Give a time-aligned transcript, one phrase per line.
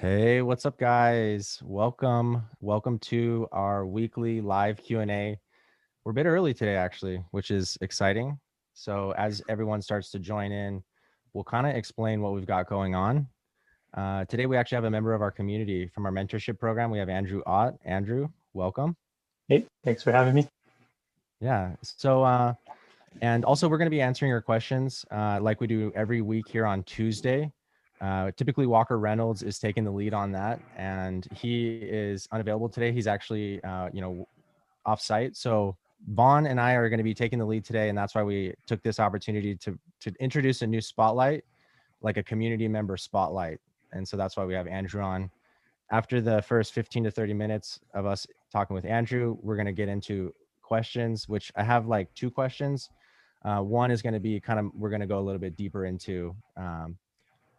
[0.00, 1.58] Hey, what's up guys?
[1.64, 2.42] Welcome.
[2.60, 5.38] Welcome to our weekly live Q&A.
[6.04, 8.38] We're a bit early today actually, which is exciting.
[8.74, 10.82] So as everyone starts to join in,
[11.32, 13.26] we'll kind of explain what we've got going on.
[13.94, 16.90] Uh, today we actually have a member of our community from our mentorship program.
[16.90, 17.76] We have Andrew Ott.
[17.86, 18.98] Andrew, welcome.
[19.48, 20.46] Hey, thanks for having me.
[21.40, 21.74] Yeah.
[21.80, 22.52] So uh,
[23.22, 26.48] and also we're going to be answering your questions uh, like we do every week
[26.48, 27.50] here on Tuesday.
[28.00, 32.92] Uh, typically Walker Reynolds is taking the lead on that and he is unavailable today.
[32.92, 34.28] He's actually, uh, you know,
[34.84, 35.36] off site.
[35.36, 35.76] So
[36.08, 37.88] Vaughn and I are going to be taking the lead today.
[37.88, 41.44] And that's why we took this opportunity to, to introduce a new spotlight,
[42.02, 43.60] like a community member spotlight.
[43.92, 45.30] And so that's why we have Andrew on.
[45.90, 49.72] After the first 15 to 30 minutes of us talking with Andrew, we're going to
[49.72, 52.90] get into questions, which I have like two questions.
[53.44, 55.56] Uh, one is going to be kind of, we're going to go a little bit
[55.56, 56.96] deeper into um,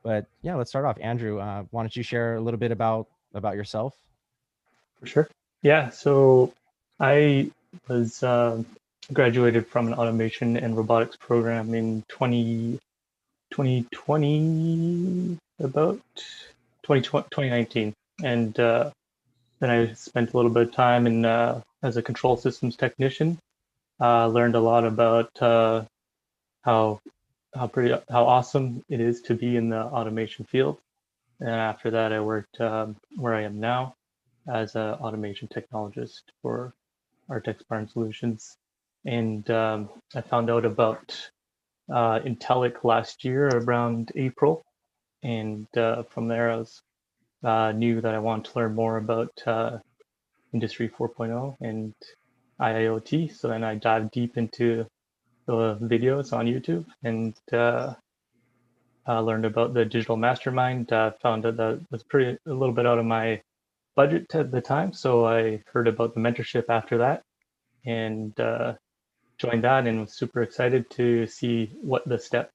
[0.07, 0.97] but yeah, let's start off.
[1.01, 3.93] Andrew, uh, why don't you share a little bit about about yourself?
[5.01, 5.29] For sure.
[5.61, 5.89] Yeah.
[5.89, 6.53] So
[6.97, 7.51] I
[7.89, 8.63] was uh,
[9.11, 12.79] graduated from an automation and robotics program in 20,
[13.51, 15.99] 2020, about
[16.83, 17.93] 2019.
[18.23, 18.91] And uh,
[19.59, 23.39] then I spent a little bit of time in uh, as a control systems technician.
[23.99, 25.83] Uh, learned a lot about uh,
[26.63, 27.01] how
[27.55, 30.79] how pretty how awesome it is to be in the automation field.
[31.39, 33.95] And after that, I worked um, where I am now
[34.51, 36.73] as an automation technologist for
[37.29, 38.57] Artex Barn Solutions.
[39.05, 41.29] And um, I found out about
[41.89, 44.65] uh, Intellic last year around April.
[45.23, 46.81] And uh, from there, I was
[47.43, 49.77] uh, knew that I wanted to learn more about uh,
[50.53, 51.93] Industry 4.0 and
[52.59, 53.35] IIoT.
[53.35, 54.87] So then I dived deep into
[55.47, 57.93] the videos on YouTube and uh,
[59.07, 60.91] uh, learned about the digital mastermind.
[60.91, 63.41] Uh, found that that was pretty a little bit out of my
[63.95, 67.23] budget at the time, so I heard about the mentorship after that
[67.85, 68.73] and uh,
[69.37, 72.51] joined that and was super excited to see what the step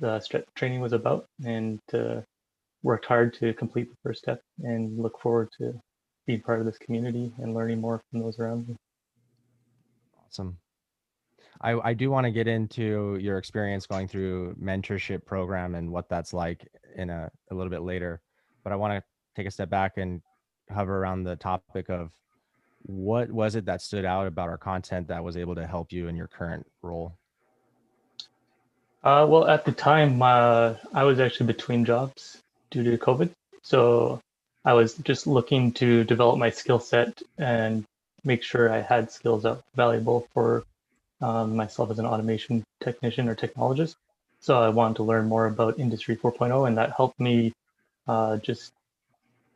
[0.00, 2.20] the step training was about and uh,
[2.82, 5.78] worked hard to complete the first step and look forward to
[6.26, 8.76] being part of this community and learning more from those around me.
[10.24, 10.56] Awesome.
[11.60, 16.08] I, I do want to get into your experience going through mentorship program and what
[16.08, 18.20] that's like in a, a little bit later.
[18.62, 19.04] But I want to
[19.34, 20.22] take a step back and
[20.70, 22.10] hover around the topic of
[22.82, 26.08] what was it that stood out about our content that was able to help you
[26.08, 27.14] in your current role?
[29.02, 33.30] Uh, well, at the time, uh, I was actually between jobs due to COVID.
[33.62, 34.20] So
[34.64, 37.84] I was just looking to develop my skill set and
[38.24, 40.64] make sure I had skills that valuable for
[41.20, 43.96] um, myself as an automation technician or technologist.
[44.40, 47.52] So I wanted to learn more about Industry 4.0, and that helped me
[48.06, 48.72] uh, just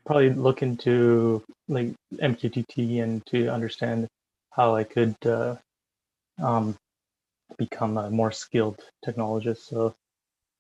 [0.05, 4.09] probably look into like MQTT and to understand
[4.51, 5.57] how I could uh,
[6.43, 6.77] um,
[7.57, 9.69] become a more skilled technologist.
[9.69, 9.95] So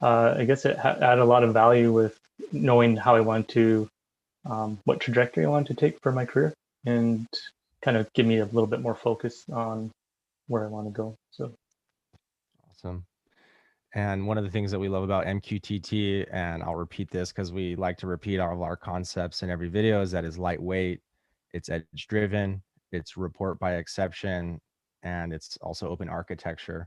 [0.01, 2.19] uh, I guess it had a lot of value with
[2.53, 3.89] knowing how I want to,
[4.47, 6.55] um, what trajectory I want to take for my career,
[6.87, 7.27] and
[7.83, 9.91] kind of give me a little bit more focus on
[10.53, 11.19] where I want to go.
[11.31, 11.57] So
[12.71, 13.07] awesome.
[13.95, 17.53] And one of the things that we love about MQTT, and I'll repeat this because
[17.53, 21.01] we like to repeat all of our concepts in every video, is that is lightweight,
[21.53, 24.61] it's edge driven, it's report by exception,
[25.03, 26.87] and it's also open architecture.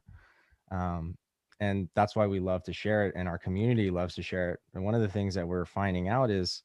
[0.71, 1.15] Um,
[1.59, 4.59] and that's why we love to share it, and our community loves to share it.
[4.73, 6.63] And one of the things that we're finding out is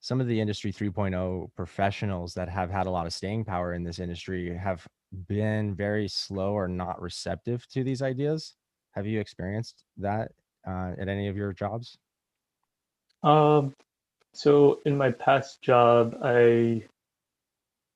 [0.00, 3.82] some of the industry 3.0 professionals that have had a lot of staying power in
[3.82, 4.86] this industry have
[5.28, 8.54] been very slow or not receptive to these ideas.
[8.92, 10.32] Have you experienced that
[10.66, 11.98] uh, at any of your jobs?
[13.22, 13.74] Um,
[14.32, 16.84] so in my past job, I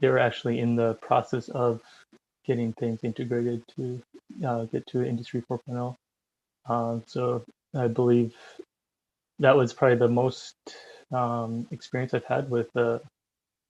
[0.01, 1.81] they were actually in the process of
[2.45, 4.03] getting things integrated to
[4.45, 5.95] uh, get to Industry 4.0.
[6.69, 7.45] Um, so
[7.75, 8.35] I believe
[9.39, 10.57] that was probably the most
[11.13, 13.01] um, experience I've had with a,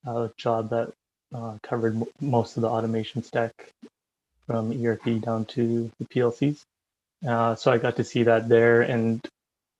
[0.06, 0.92] a job that
[1.34, 3.72] uh, covered m- most of the automation stack
[4.46, 6.64] from ERP down to the PLCs.
[7.26, 9.20] Uh, so I got to see that there, and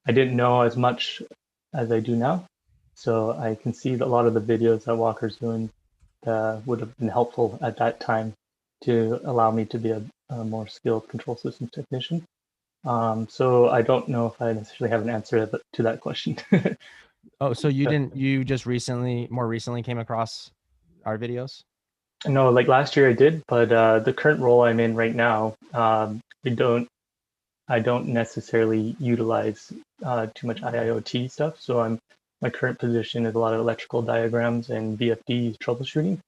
[0.07, 1.23] I didn't know as much
[1.75, 2.47] as I do now.
[2.95, 5.71] So I can see that a lot of the videos that Walker's doing
[6.27, 8.35] uh, would have been helpful at that time
[8.85, 12.25] to allow me to be a, a more skilled control systems technician.
[12.85, 16.37] Um, so I don't know if I necessarily have an answer to that question.
[17.41, 18.17] oh, so you didn't?
[18.17, 20.51] You just recently, more recently, came across
[21.05, 21.63] our videos?
[22.27, 25.57] No, like last year I did, but uh, the current role I'm in right now,
[25.75, 26.89] um, I don't,
[27.69, 29.73] I don't necessarily utilize
[30.05, 31.61] uh, too much IIoT stuff.
[31.61, 31.99] So I'm
[32.43, 36.19] my current position is a lot of electrical diagrams and VFD troubleshooting.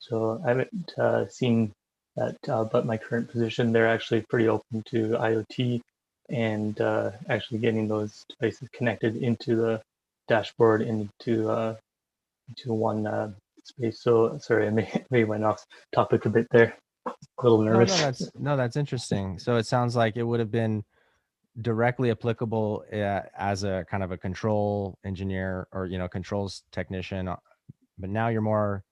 [0.00, 1.72] So I haven't uh, seen
[2.16, 5.80] that, uh, but my current position, they're actually pretty open to IoT
[6.28, 9.80] and uh, actually getting those devices connected into the
[10.28, 11.76] dashboard into uh,
[12.48, 13.30] into one uh,
[13.64, 14.02] space.
[14.02, 15.64] So sorry, I may, may went off
[15.94, 16.76] topic a bit there.
[17.06, 17.12] A
[17.42, 18.00] little No, no, nervous.
[18.00, 19.38] that's no, that's interesting.
[19.38, 20.84] So it sounds like it would have been
[21.60, 27.28] directly applicable uh, as a kind of a control engineer or you know controls technician,
[27.28, 27.36] uh,
[27.98, 28.84] but now you're more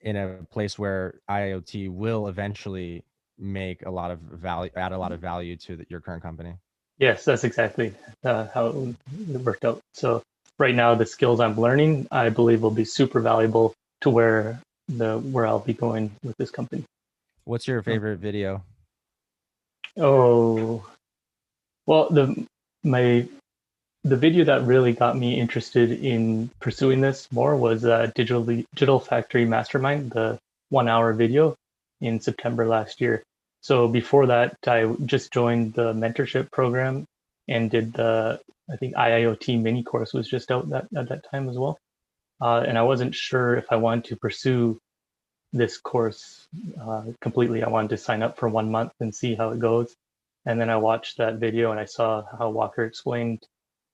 [0.00, 3.04] in a place where IoT will eventually
[3.38, 6.54] make a lot of value, add a lot of value to the, your current company.
[6.98, 7.94] Yes, that's exactly
[8.24, 8.96] uh, how it
[9.40, 9.80] worked out.
[9.94, 10.22] So
[10.58, 15.18] right now, the skills I'm learning, I believe, will be super valuable to where the
[15.18, 16.84] where I'll be going with this company.
[17.44, 18.62] What's your favorite video?
[19.96, 20.86] Oh,
[21.86, 22.46] well, the
[22.84, 23.26] my
[24.04, 29.00] the video that really got me interested in pursuing this more was uh, digital digital
[29.00, 30.38] factory mastermind, the
[30.70, 31.54] one hour video
[32.00, 33.22] in September last year.
[33.60, 37.04] So before that, I just joined the mentorship program
[37.48, 38.40] and did the
[38.70, 41.78] I think IIoT mini course was just out that at that time as well.
[42.40, 44.80] Uh, and I wasn't sure if I wanted to pursue
[45.52, 46.46] this course
[46.80, 47.62] uh, completely.
[47.62, 49.94] I wanted to sign up for one month and see how it goes.
[50.46, 53.42] And then I watched that video and I saw how Walker explained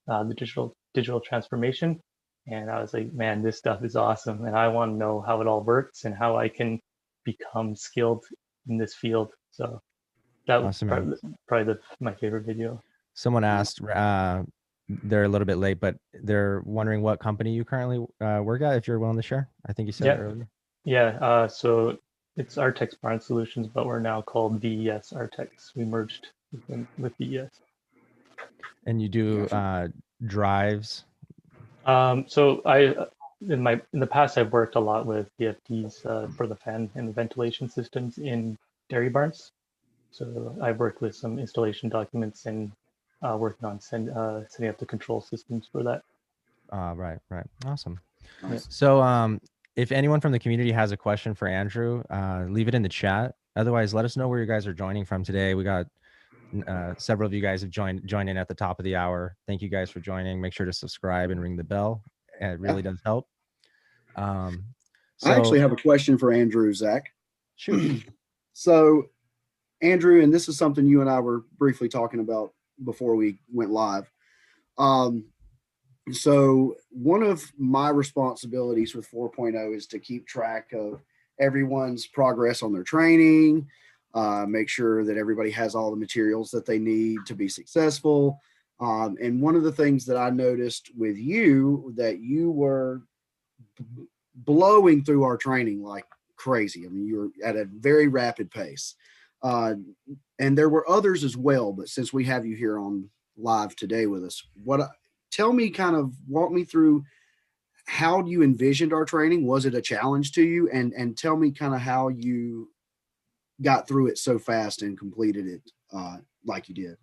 [0.08, 1.98] uh, the digital digital transformation,
[2.46, 5.40] and I was like, man, this stuff is awesome, and I want to know how
[5.40, 6.80] it all works and how I can
[7.24, 8.24] become skilled
[8.68, 9.32] in this field.
[9.50, 9.80] So
[10.46, 11.16] that was probably,
[11.48, 12.80] probably the, my favorite video.
[13.14, 14.42] Someone asked, uh,
[14.88, 18.76] they're a little bit late, but they're wondering what company you currently uh, work at.
[18.76, 20.16] If you're willing to share, I think you said Yeah.
[20.16, 20.48] earlier.
[20.84, 21.98] Yeah, uh, so
[22.36, 25.74] it's Artex Barn Solutions, but we're now called VES Artex.
[25.74, 27.48] We merged with, them- with VES.
[28.86, 29.88] And you do uh,
[30.26, 31.04] drives.
[31.86, 32.94] Um, so I,
[33.48, 36.90] in my in the past, I've worked a lot with VFDs uh, for the fan
[36.94, 38.58] and the ventilation systems in
[38.90, 39.52] dairy barns.
[40.10, 42.72] So I've worked with some installation documents and
[43.22, 46.02] uh, working on send, uh, setting up the control systems for that.
[46.72, 47.46] Uh, right, right.
[47.66, 48.00] Awesome.
[48.42, 48.66] Nice.
[48.70, 49.40] So, um,
[49.76, 52.88] if anyone from the community has a question for Andrew, uh, leave it in the
[52.88, 53.34] chat.
[53.56, 55.54] Otherwise, let us know where you guys are joining from today.
[55.54, 55.86] We got
[56.66, 59.36] uh, several of you guys have joined joined in at the top of the hour.
[59.46, 60.40] Thank you guys for joining.
[60.40, 62.02] Make sure to subscribe and ring the bell.
[62.40, 63.26] It really does help.
[64.16, 64.64] Um,
[65.24, 67.12] I actually have a question for Andrew, Zach.
[67.56, 68.04] shoot.
[68.56, 69.06] So,
[69.82, 72.52] Andrew, and this is something you and I were briefly talking about
[72.82, 74.10] before we went live.
[74.78, 75.26] Um,
[76.12, 81.00] so, one of my responsibilities with 4.0 is to keep track of
[81.40, 83.66] everyone's progress on their training,
[84.12, 88.38] uh, make sure that everybody has all the materials that they need to be successful.
[88.80, 93.02] Um, and one of the things that I noticed with you that you were
[93.78, 96.04] b- blowing through our training like
[96.36, 96.84] crazy.
[96.84, 98.94] I mean, you were at a very rapid pace.
[99.44, 99.74] Uh,
[100.38, 104.06] and there were others as well, but since we have you here on live today
[104.06, 104.80] with us, what
[105.30, 107.04] tell me kind of walk me through
[107.86, 109.46] how you envisioned our training.
[109.46, 110.70] Was it a challenge to you?
[110.70, 112.70] And and tell me kind of how you
[113.62, 115.62] got through it so fast and completed it
[115.92, 116.96] uh, like you did.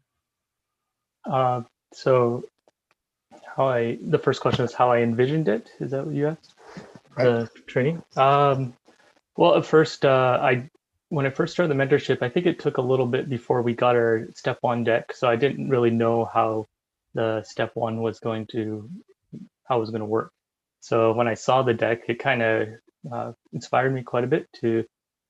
[1.30, 1.62] Uh,
[1.94, 2.44] so
[3.56, 5.70] how I the first question is how I envisioned it.
[5.80, 6.56] Is that what you asked?
[7.16, 7.26] Right.
[7.26, 8.02] The training.
[8.16, 8.74] Um,
[9.38, 10.70] well, at first, uh, I
[11.12, 13.74] when I first started the mentorship, I think it took a little bit before we
[13.74, 15.14] got our step one deck.
[15.14, 16.68] So I didn't really know how
[17.14, 18.90] the step one was going to
[19.66, 20.32] how it was going to work.
[20.80, 22.68] So when I saw the deck, it kind of
[23.12, 24.86] uh, inspired me quite a bit to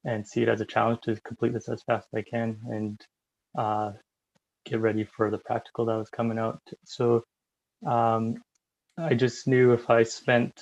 [0.06, 3.02] and see it as a challenge to complete this as fast as I can and
[3.58, 3.94] uh,
[4.66, 6.62] get ready for the practical that was coming out.
[6.86, 7.24] So
[7.88, 8.36] um,
[9.00, 10.62] I just knew if I spent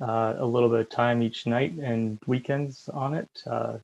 [0.00, 3.78] uh, a little bit of time each night and weekends on it, uh,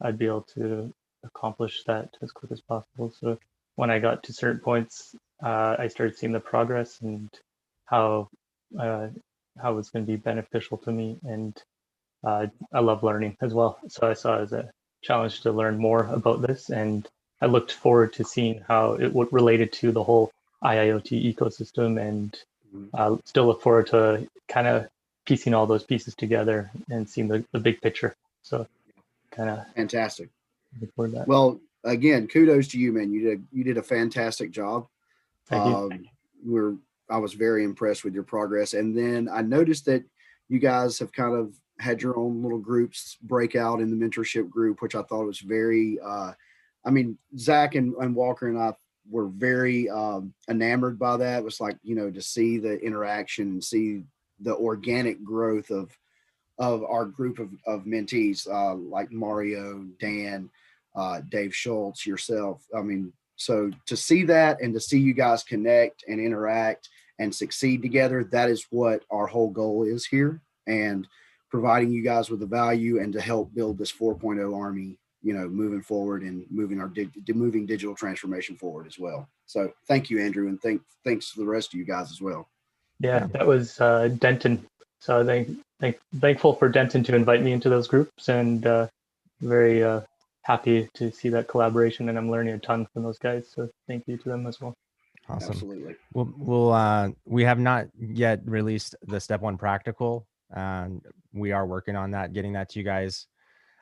[0.00, 0.92] I'd be able to
[1.24, 3.12] accomplish that as quick as possible.
[3.20, 3.38] So
[3.76, 7.30] when I got to certain points, uh, I started seeing the progress and
[7.86, 8.28] how
[8.78, 9.08] uh,
[9.60, 11.56] how it's going to be beneficial to me, and
[12.24, 13.78] uh, I love learning as well.
[13.88, 14.70] So I saw it as a
[15.02, 17.06] challenge to learn more about this, and
[17.40, 20.30] I looked forward to seeing how it would related to the whole
[20.62, 22.36] IIoT ecosystem, and
[22.94, 24.88] uh, still look forward to kind of
[25.26, 28.14] piecing all those pieces together and seeing the, the big picture.
[28.42, 28.66] So
[29.30, 30.30] kind of Fantastic.
[30.80, 31.26] to that.
[31.26, 33.12] Well, again, kudos to you, man.
[33.12, 34.86] You did you did a fantastic job.
[35.46, 35.76] Thank you.
[35.76, 36.04] Um,
[36.44, 36.74] we're
[37.10, 40.04] I was very impressed with your progress, and then I noticed that
[40.48, 44.48] you guys have kind of had your own little groups break out in the mentorship
[44.50, 45.98] group, which I thought was very.
[46.04, 46.32] Uh,
[46.84, 48.74] I mean, Zach and, and Walker and I
[49.08, 51.38] were very um, enamored by that.
[51.40, 54.04] It was like you know to see the interaction and see
[54.40, 55.96] the organic growth of
[56.60, 60.50] of our group of, of mentees uh, like Mario, Dan,
[60.94, 62.62] uh, Dave Schultz, yourself.
[62.76, 67.34] I mean, so to see that and to see you guys connect and interact and
[67.34, 70.42] succeed together, that is what our whole goal is here.
[70.66, 71.08] And
[71.50, 75.48] providing you guys with the value and to help build this 4.0 army, you know,
[75.48, 76.92] moving forward and moving our
[77.28, 79.28] moving digital transformation forward as well.
[79.46, 82.48] So thank you, Andrew, and thank thanks to the rest of you guys as well.
[83.00, 84.64] Yeah, that was uh, Denton.
[85.00, 85.48] So thank,
[85.80, 88.86] thank, thankful for Denton to invite me into those groups and uh,
[89.40, 90.02] very uh,
[90.42, 93.48] happy to see that collaboration and I'm learning a ton from those guys.
[93.48, 94.74] So thank you to them as well.
[95.28, 95.52] Awesome.
[95.52, 95.94] Absolutely.
[96.12, 100.26] We'll, we'll uh, we have not yet released the step one practical.
[100.54, 101.02] Um,
[101.32, 103.26] we are working on that, getting that to you guys,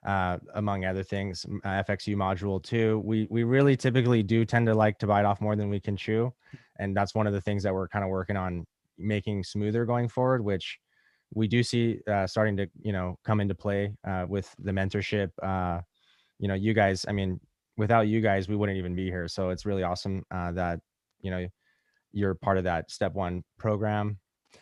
[0.05, 1.47] uh, among other things.
[1.65, 3.01] uh, FXU module two.
[3.05, 5.97] We we really typically do tend to like to bite off more than we can
[5.97, 6.35] chew,
[6.79, 8.67] and that's one of the things that we're kind of working on
[8.99, 10.79] making smoother going forward, which
[11.35, 15.31] we do see uh, starting to you know come into play uh, with the mentorship.
[15.43, 15.81] Uh,
[16.39, 17.05] you know, you guys.
[17.09, 17.41] I mean,
[17.77, 19.29] without you guys, we wouldn't even be here.
[19.29, 20.81] So it's really awesome uh, that
[21.21, 21.47] you know
[22.13, 24.19] you're part of that step one program.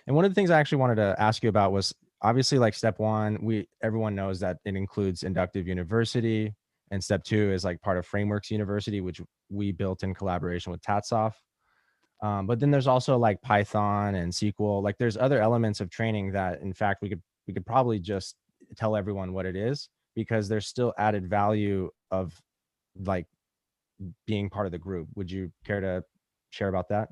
[0.06, 2.74] And one of the things I actually wanted to ask you about was obviously like
[2.74, 6.54] step one, we everyone knows that it includes inductive university,
[6.90, 9.20] and step two is like part of Frameworks University, which
[9.50, 11.34] we built in collaboration with Tatsoft.
[12.22, 14.82] Um, but then there's also like Python and SQL.
[14.82, 18.36] Like there's other elements of training that, in fact, we could we could probably just
[18.76, 22.40] tell everyone what it is because there's still added value of
[23.04, 23.26] like
[24.26, 25.08] being part of the group.
[25.14, 26.02] Would you care to
[26.50, 27.08] share about that?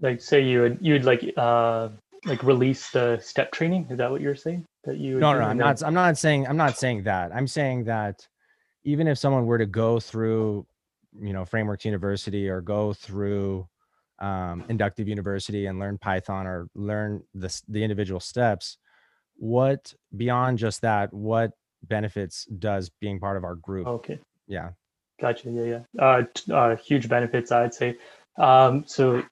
[0.00, 1.90] Like say you would you'd like uh
[2.24, 3.86] like release the step training.
[3.90, 4.66] Is that what you're saying?
[4.84, 7.46] That you would no no i'm not i'm not saying i'm not saying that i'm
[7.46, 8.26] saying that
[8.84, 10.66] even if someone were to go through
[11.20, 13.68] you know frameworks university or go through
[14.20, 18.78] um, inductive university and learn python or learn the, the individual steps
[19.36, 21.52] what beyond just that what
[21.84, 24.18] benefits does being part of our group Okay.
[24.46, 24.70] yeah
[25.20, 25.50] Gotcha.
[25.50, 25.80] Yeah, yeah.
[25.98, 27.96] Uh, uh, huge benefits, I'd say.
[28.38, 29.22] Um, so,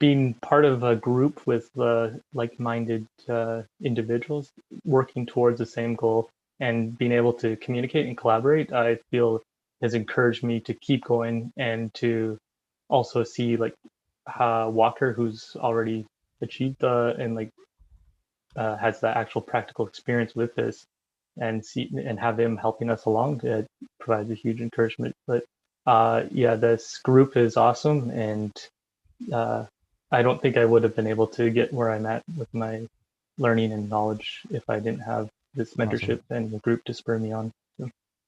[0.00, 4.50] being part of a group with uh, like-minded uh, individuals
[4.84, 6.28] working towards the same goal
[6.60, 9.40] and being able to communicate and collaborate, I feel
[9.82, 12.38] has encouraged me to keep going and to
[12.88, 13.74] also see like
[14.26, 16.06] uh, Walker, who's already
[16.40, 17.50] achieved the and like
[18.56, 20.84] uh, has the actual practical experience with this,
[21.38, 23.40] and see and have him helping us along.
[23.44, 23.66] It
[24.00, 25.14] provides a huge encouragement.
[25.26, 25.44] But
[25.86, 28.52] uh, yeah, this group is awesome, and
[29.32, 29.64] uh,
[30.10, 32.86] I don't think I would have been able to get where I'm at with my
[33.38, 35.88] learning and knowledge if I didn't have this Awesome.
[35.88, 37.52] mentorship and the group to spur me on.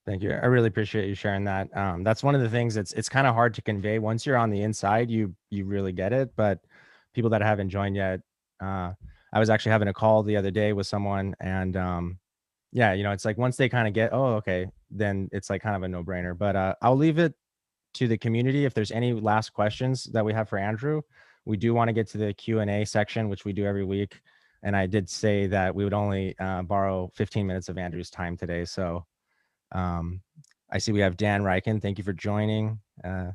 [0.07, 0.31] Thank you.
[0.31, 1.77] I really appreciate you sharing that.
[1.77, 3.99] Um, that's one of the things that's it's kind of hard to convey.
[3.99, 6.31] Once you're on the inside, you you really get it.
[6.37, 6.61] But
[7.13, 8.21] people that haven't joined yet,
[8.61, 8.93] uh,
[9.33, 12.19] I was actually having a call the other day with someone, and um,
[12.71, 15.61] yeah, you know, it's like once they kind of get, oh, okay, then it's like
[15.61, 16.39] kind of a no brainer.
[16.39, 17.35] But uh, I'll leave it
[17.95, 18.65] to the community.
[18.65, 21.03] If there's any last questions that we have for Andrew,
[21.47, 23.85] we do want to get to the Q and A section, which we do every
[23.85, 24.21] week.
[24.63, 28.37] And I did say that we would only uh, borrow 15 minutes of Andrew's time
[28.37, 29.05] today, so.
[29.73, 30.21] Um,
[30.71, 31.81] I see we have Dan Ryken.
[31.81, 32.81] Thank you for joining.
[33.05, 33.33] Uh,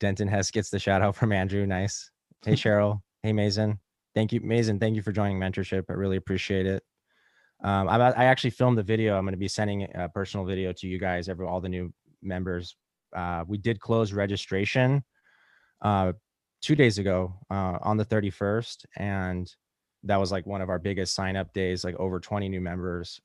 [0.00, 1.66] Denton Hess gets the shout out from Andrew.
[1.66, 2.10] Nice.
[2.44, 3.00] Hey, Cheryl.
[3.22, 3.78] hey, Mason.
[4.14, 4.78] Thank you, Mason.
[4.78, 5.84] Thank you for joining mentorship.
[5.88, 6.82] I really appreciate it.
[7.62, 9.16] Um, I, I actually filmed the video.
[9.16, 11.92] I'm going to be sending a personal video to you guys, every all the new
[12.22, 12.76] members.
[13.14, 15.02] Uh, we did close registration
[15.82, 16.12] uh,
[16.60, 19.50] two days ago uh, on the 31st, and
[20.02, 21.84] that was like one of our biggest sign up days.
[21.84, 23.20] Like over 20 new members.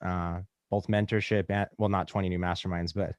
[0.69, 3.15] Both mentorship and well not 20 new masterminds but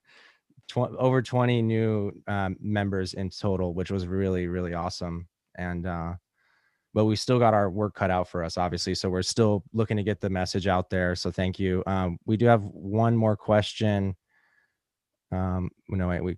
[0.68, 5.28] tw- over 20 new um, members in total which was really really awesome.
[5.56, 6.14] And uh
[6.92, 9.96] but we still got our work cut out for us obviously so we're still looking
[9.96, 11.82] to get the message out there so thank you.
[11.86, 14.16] Um we do have one more question.
[15.32, 16.36] Um no wait we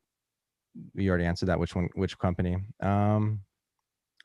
[0.95, 2.57] we already answered that which one which company?
[2.81, 3.41] Um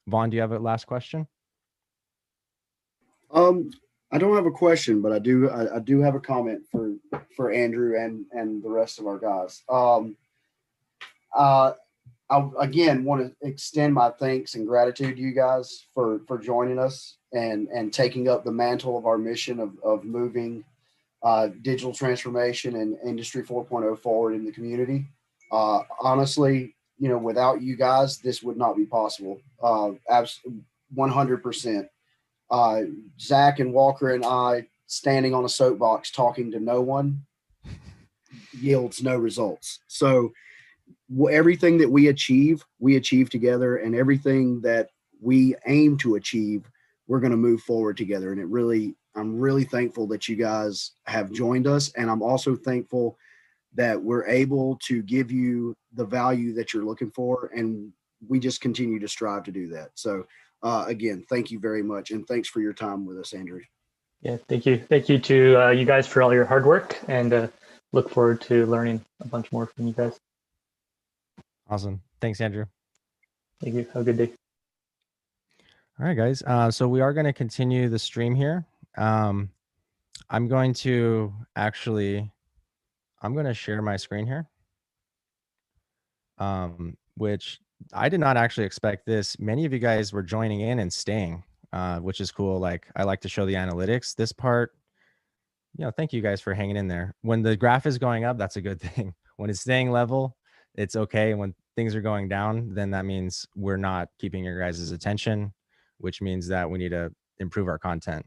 [0.08, 1.28] vaughn do you have a last question?
[3.32, 3.72] Um,
[4.12, 6.94] I don't have a question, but I do I, I do have a comment for
[7.36, 9.64] for Andrew and and the rest of our guys.
[9.70, 10.16] Um,
[11.36, 11.74] uh,
[12.30, 16.80] I again want to extend my thanks and gratitude to you guys for for joining
[16.80, 20.64] us and and taking up the mantle of our mission of of moving
[21.24, 25.06] uh, digital transformation and industry 4.0 forward in the community.
[25.52, 29.42] Uh, honestly, you know, without you guys, this would not be possible.
[29.62, 30.40] Uh, abs-
[30.96, 31.90] 100%
[32.50, 32.82] uh,
[33.20, 37.22] Zach and Walker and I standing on a soapbox talking to no one
[38.54, 39.80] yields no results.
[39.88, 40.32] So
[41.30, 44.90] everything that we achieve, we achieve together, and everything that
[45.22, 46.70] we aim to achieve,
[47.08, 48.32] we're going to move forward together.
[48.32, 52.56] And it really, I'm really thankful that you guys have joined us, and I'm also
[52.56, 53.18] thankful
[53.76, 57.92] that we're able to give you the value that you're looking for, and
[58.28, 59.92] we just continue to strive to do that.
[59.96, 60.26] So,
[60.64, 63.62] uh, again, thank you very much, and thanks for your time with us, Andrew.
[64.22, 64.78] Yeah, thank you.
[64.78, 67.48] Thank you to uh, you guys for all your hard work and uh,
[67.92, 70.18] look forward to learning a bunch more from you guys.
[71.70, 72.02] Awesome.
[72.20, 72.66] Thanks, Andrew.
[73.62, 73.88] Thank you.
[73.94, 74.32] Have a good day.
[76.00, 76.42] All right, guys.
[76.46, 78.66] Uh, so we are going to continue the stream here.
[78.98, 79.50] Um,
[80.30, 82.30] I'm going to actually,
[83.22, 84.48] I'm going to share my screen here,
[86.38, 87.60] um, which
[87.94, 89.40] I did not actually expect this.
[89.40, 91.44] Many of you guys were joining in and staying,
[91.74, 92.60] uh, which is cool.
[92.60, 94.16] Like I like to show the analytics.
[94.16, 94.74] This part,
[95.78, 97.14] you know, thank you guys for hanging in there.
[97.22, 99.14] When the graph is going up, that's a good thing.
[99.38, 100.36] When it's staying level,
[100.76, 101.34] it's okay.
[101.34, 105.54] When things are going down, then that means we're not keeping your guys' attention,
[106.00, 108.26] which means that we need to improve our content.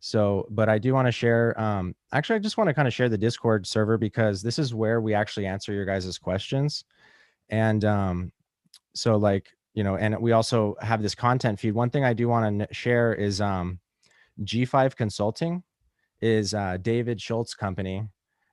[0.00, 1.58] So, but I do want to share.
[1.58, 4.74] Um, actually, I just want to kind of share the Discord server because this is
[4.74, 6.84] where we actually answer your guys' questions.
[7.48, 8.32] And um,
[8.94, 11.72] so, like, you know, and we also have this content feed.
[11.72, 13.80] One thing I do want to share is um,
[14.42, 15.62] G5 Consulting
[16.20, 18.08] is uh, David Schultz company.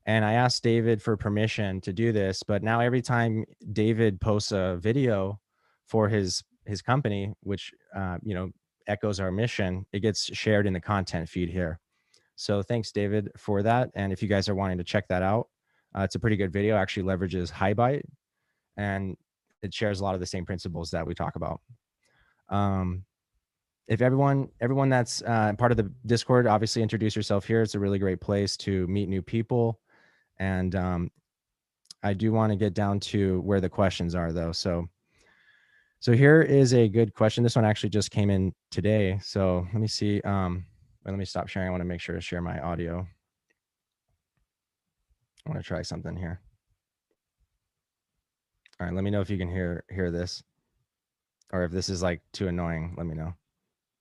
[0.06, 4.52] And I asked David for permission to do this, but now every time David posts
[4.52, 5.40] a video
[5.86, 8.50] for his his company, which uh, you know
[8.88, 11.80] echoes our mission, it gets shared in the content feed here.
[12.36, 13.92] So thanks, David, for that.
[13.94, 15.48] And if you guys are wanting to check that out,
[15.96, 16.76] uh, it's a pretty good video.
[16.76, 18.04] Actually, leverages HighByte,
[18.78, 19.16] and
[19.62, 21.62] it shares a lot of the same principles that we talk about.
[22.50, 23.06] Um,
[23.88, 27.62] if everyone everyone that's uh, part of the discord obviously introduce yourself here.
[27.62, 29.80] It's a really great place to meet new people.
[30.40, 31.12] And um,
[32.04, 34.52] i do want to get down to where the questions are though.
[34.52, 34.88] So
[36.00, 37.44] so here is a good question.
[37.44, 39.20] This one actually just came in today.
[39.22, 40.66] So let me see um
[41.06, 41.68] let me stop sharing.
[41.68, 43.06] I want to make sure to share my audio.
[45.46, 46.40] I want to try something here
[48.82, 50.44] all right let me know if you can hear hear this
[51.54, 53.34] or if this is like too annoying let me know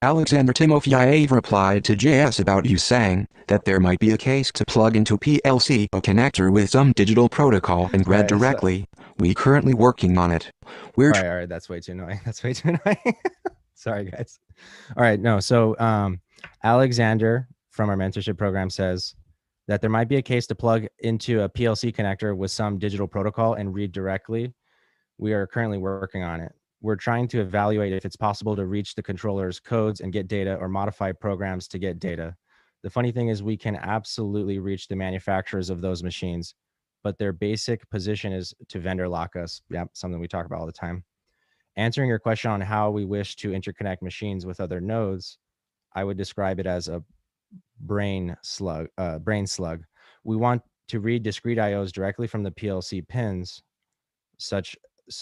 [0.02, 4.64] Alexander Timofeyev replied to JS about you saying that there might be a case to
[4.64, 8.86] plug into PLC a connector with some digital protocol and read Right, so- directly.
[9.18, 10.50] We currently working on it.
[10.96, 12.18] We're all right, all right, that's way too annoying.
[12.24, 13.14] That's way too annoying.
[13.74, 14.38] Sorry, guys.
[14.96, 15.40] All right, no.
[15.40, 16.22] So, um,
[16.64, 19.14] Alexander from our mentorship program says
[19.68, 23.06] that there might be a case to plug into a PLC connector with some digital
[23.06, 24.54] protocol and read directly.
[25.20, 26.50] We are currently working on it.
[26.80, 30.56] We're trying to evaluate if it's possible to reach the controller's codes and get data
[30.56, 32.34] or modify programs to get data.
[32.82, 36.54] The funny thing is, we can absolutely reach the manufacturers of those machines,
[37.04, 39.60] but their basic position is to vendor lock us.
[39.68, 41.04] Yeah, something we talk about all the time.
[41.76, 45.36] Answering your question on how we wish to interconnect machines with other nodes,
[45.92, 47.04] I would describe it as a
[47.80, 48.88] brain slug.
[48.96, 49.84] Uh, brain slug.
[50.24, 53.62] We want to read discrete IOs directly from the PLC pins,
[54.38, 54.74] such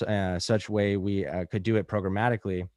[0.03, 2.69] uh, such way we uh, could do it programmatically.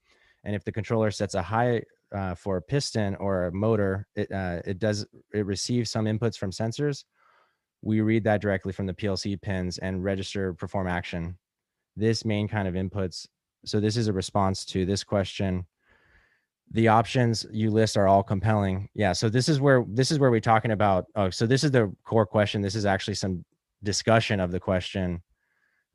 [0.43, 4.31] And if the controller sets a high uh, for a piston or a motor, it
[4.31, 7.05] uh, it does it receives some inputs from sensors.
[7.81, 11.37] We read that directly from the PLC pins and register perform action.
[11.95, 13.27] This main kind of inputs.
[13.65, 15.65] So this is a response to this question.
[16.71, 18.89] The options you list are all compelling.
[18.93, 19.13] Yeah.
[19.13, 21.05] So this is where this is where we're talking about.
[21.15, 22.61] Oh, so this is the core question.
[22.61, 23.43] This is actually some
[23.83, 25.21] discussion of the question,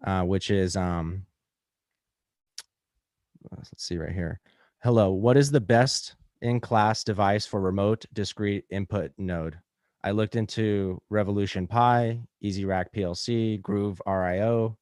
[0.05, 1.25] uh, which is um,
[3.51, 4.41] let's see right here.
[4.83, 9.59] Hello, what is the best in-class device for remote discrete input node?
[10.05, 14.79] I looked into Revolution Pi, EasyRack PLC, groov RIO,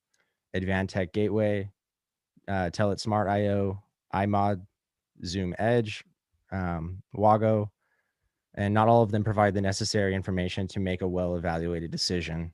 [0.54, 1.70] Advantech Gateway,
[2.46, 3.82] uh, Telit Smart IO,
[4.14, 4.60] iMod,
[5.24, 6.04] Zoom Edge,
[6.52, 7.70] um, Wago,
[8.54, 12.52] and not all of them provide the necessary information to make a well-evaluated decision.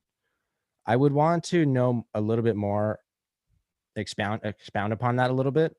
[0.91, 2.99] I would want to know a little bit more,
[3.95, 5.77] expound expound upon that a little bit.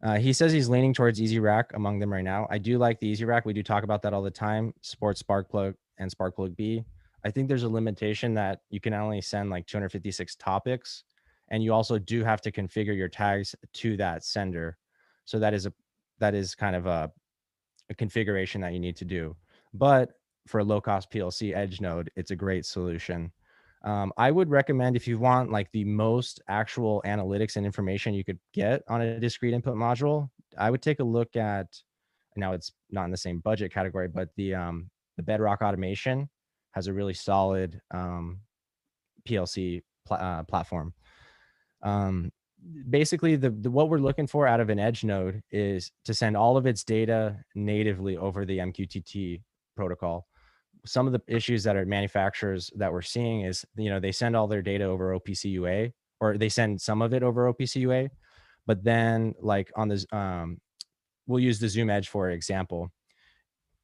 [0.00, 2.46] Uh, he says he's leaning towards Easy Rack among them right now.
[2.48, 3.46] I do like the Easy Rack.
[3.46, 4.72] We do talk about that all the time.
[4.80, 6.84] Sports Sparkplug and Sparkplug B.
[7.24, 11.02] I think there's a limitation that you can only send like 256 topics,
[11.48, 14.76] and you also do have to configure your tags to that sender.
[15.24, 15.72] So that is a
[16.20, 17.10] that is kind of a,
[17.90, 19.34] a configuration that you need to do.
[19.72, 20.12] But
[20.46, 23.32] for a low cost PLC edge node, it's a great solution.
[23.84, 28.24] Um, I would recommend if you want like the most actual analytics and information you
[28.24, 31.66] could get on a discrete input module, I would take a look at.
[32.36, 36.28] Now it's not in the same budget category, but the um, the Bedrock Automation
[36.72, 38.40] has a really solid um,
[39.28, 40.94] PLC pl- uh, platform.
[41.82, 42.32] Um,
[42.88, 46.36] basically, the, the what we're looking for out of an edge node is to send
[46.36, 49.42] all of its data natively over the MQTT
[49.76, 50.26] protocol.
[50.86, 54.36] Some of the issues that are manufacturers that we're seeing is you know they send
[54.36, 58.10] all their data over OPC UA or they send some of it over OPC UA,
[58.66, 60.58] but then like on this um,
[61.26, 62.90] we'll use the Zoom Edge for example.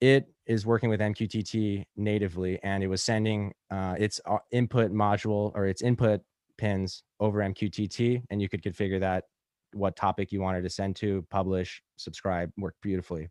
[0.00, 5.52] It is working with MQTT natively, and it was sending uh, its uh, input module
[5.54, 6.22] or its input
[6.56, 9.24] pins over MQTT, and you could configure that
[9.72, 13.28] what topic you wanted to send to, publish, subscribe, worked beautifully.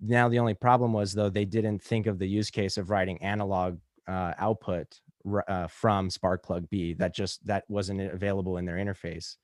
[0.00, 3.22] Now the only problem was though they didn't think of the use case of writing
[3.22, 5.00] analog uh, output
[5.48, 6.94] uh, from Sparkplug B.
[6.94, 9.36] That just that wasn't available in their interface.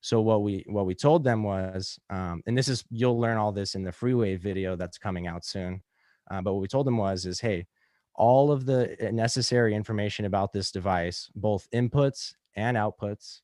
[0.00, 3.52] So what we what we told them was, um, and this is you'll learn all
[3.52, 5.82] this in the Freewave video that's coming out soon.
[6.30, 7.66] Uh, but what we told them was, is hey,
[8.14, 13.40] all of the uh, necessary information about this device, both inputs and outputs,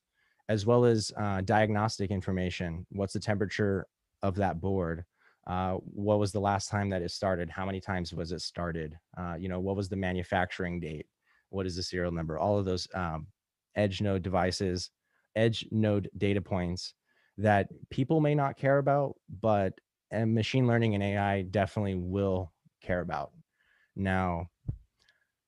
[0.49, 2.85] as well as uh, diagnostic information.
[2.91, 3.85] What's the temperature
[4.23, 5.05] of that board?
[5.47, 7.49] Uh, what was the last time that it started?
[7.49, 8.97] How many times was it started?
[9.17, 11.07] Uh, you know, what was the manufacturing date?
[11.49, 12.37] What is the serial number?
[12.37, 13.27] All of those um,
[13.75, 14.91] edge node devices,
[15.35, 16.93] edge node data points
[17.37, 19.73] that people may not care about, but
[20.11, 23.31] and machine learning and AI definitely will care about.
[23.95, 24.47] Now,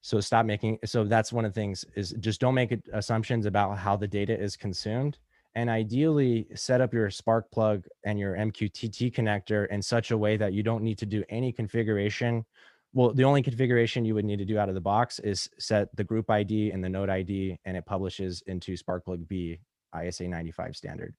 [0.01, 3.77] so stop making so that's one of the things is just don't make assumptions about
[3.77, 5.17] how the data is consumed
[5.59, 10.37] and ideally set up your spark plug and your mqtt connector in such a way
[10.37, 12.45] that you don't need to do any configuration
[12.93, 15.93] well the only configuration you would need to do out of the box is set
[15.97, 19.59] the group id and the node id and it publishes into sparkplug b
[20.01, 21.13] isa 95 standard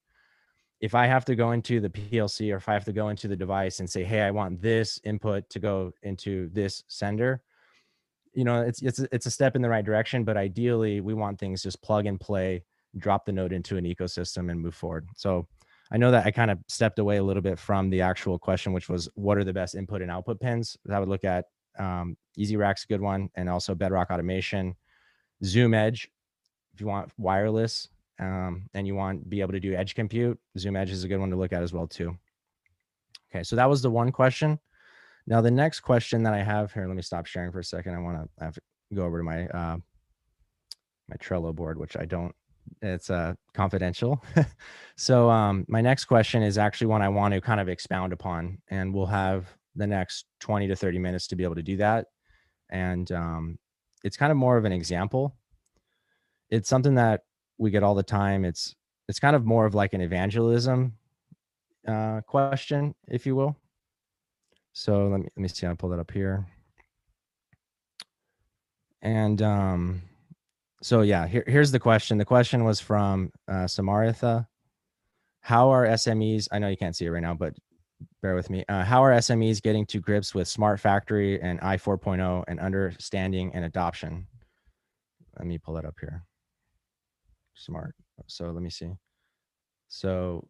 [0.81, 3.29] if I have to go into the PLC or if I have to go into
[3.29, 7.42] the device and say, hey, I want this input to go into this sender,
[8.33, 10.24] you know, it's it's it's a step in the right direction.
[10.24, 12.64] But ideally, we want things just plug and play,
[12.98, 15.09] drop the node into an ecosystem and move forward.
[15.16, 15.46] So
[15.92, 18.72] I know that I kind of stepped away a little bit from the actual question,
[18.72, 20.76] which was what are the best input and output pins?
[20.90, 21.46] I would look at
[21.79, 24.74] um, EasyRack's a good one, and also Bedrock Automation,
[25.44, 26.11] Zoom Edge,
[26.74, 30.76] if you want wireless, um, and you want be able to do edge compute, Zoom
[30.76, 32.16] Edge is a good one to look at as well too.
[33.33, 34.59] Okay, so that was the one question.
[35.26, 37.94] Now the next question that I have here, let me stop sharing for a second.
[37.94, 38.61] I want to to
[38.94, 39.76] go over to my uh,
[41.09, 42.35] my Trello board, which I don't.
[42.83, 44.22] It's uh, confidential.
[44.96, 48.59] so um, my next question is actually one I want to kind of expound upon,
[48.68, 52.06] and we'll have the next 20 to 30 minutes to be able to do that.
[52.70, 53.59] And um,
[54.04, 55.35] it's kind of more of an example.
[56.50, 57.22] It's something that
[57.59, 58.44] we get all the time.
[58.44, 58.74] It's
[59.09, 60.94] it's kind of more of like an evangelism
[61.87, 63.56] uh, question, if you will.
[64.72, 65.66] So let me let me see.
[65.66, 66.46] I'll pull that up here.
[69.02, 70.02] And um,
[70.83, 72.19] so yeah, here, here's the question.
[72.19, 74.47] The question was from uh, Samaritha.
[75.40, 76.49] How are SMEs?
[76.53, 77.55] I know you can't see it right now, but
[78.23, 78.64] bear with me.
[78.69, 83.53] Uh, how are SMEs getting to grips with Smart Factory and I 4.0 and understanding
[83.55, 84.27] and adoption?
[85.38, 86.25] Let me pull that up here
[87.61, 87.95] smart.
[88.27, 88.93] So let me see.
[89.88, 90.47] So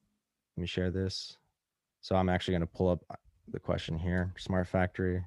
[0.57, 1.37] let me share this.
[2.01, 3.01] So I'm actually going to pull up
[3.53, 5.25] the question here, smart factory.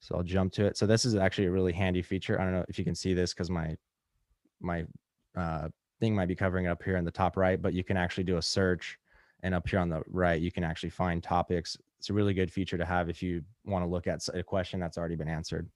[0.00, 0.76] So I'll jump to it.
[0.76, 2.40] So this is actually a really handy feature.
[2.40, 3.76] I don't know if you can see this because my
[4.60, 4.84] my
[5.36, 5.68] uh,
[6.00, 8.24] thing might be covering it up here in the top right, but you can actually
[8.24, 8.98] do a search
[9.42, 11.76] and up here on the right, you can actually find topics.
[11.98, 14.80] It's a really good feature to have if you want to look at a question
[14.80, 15.68] that's already been answered.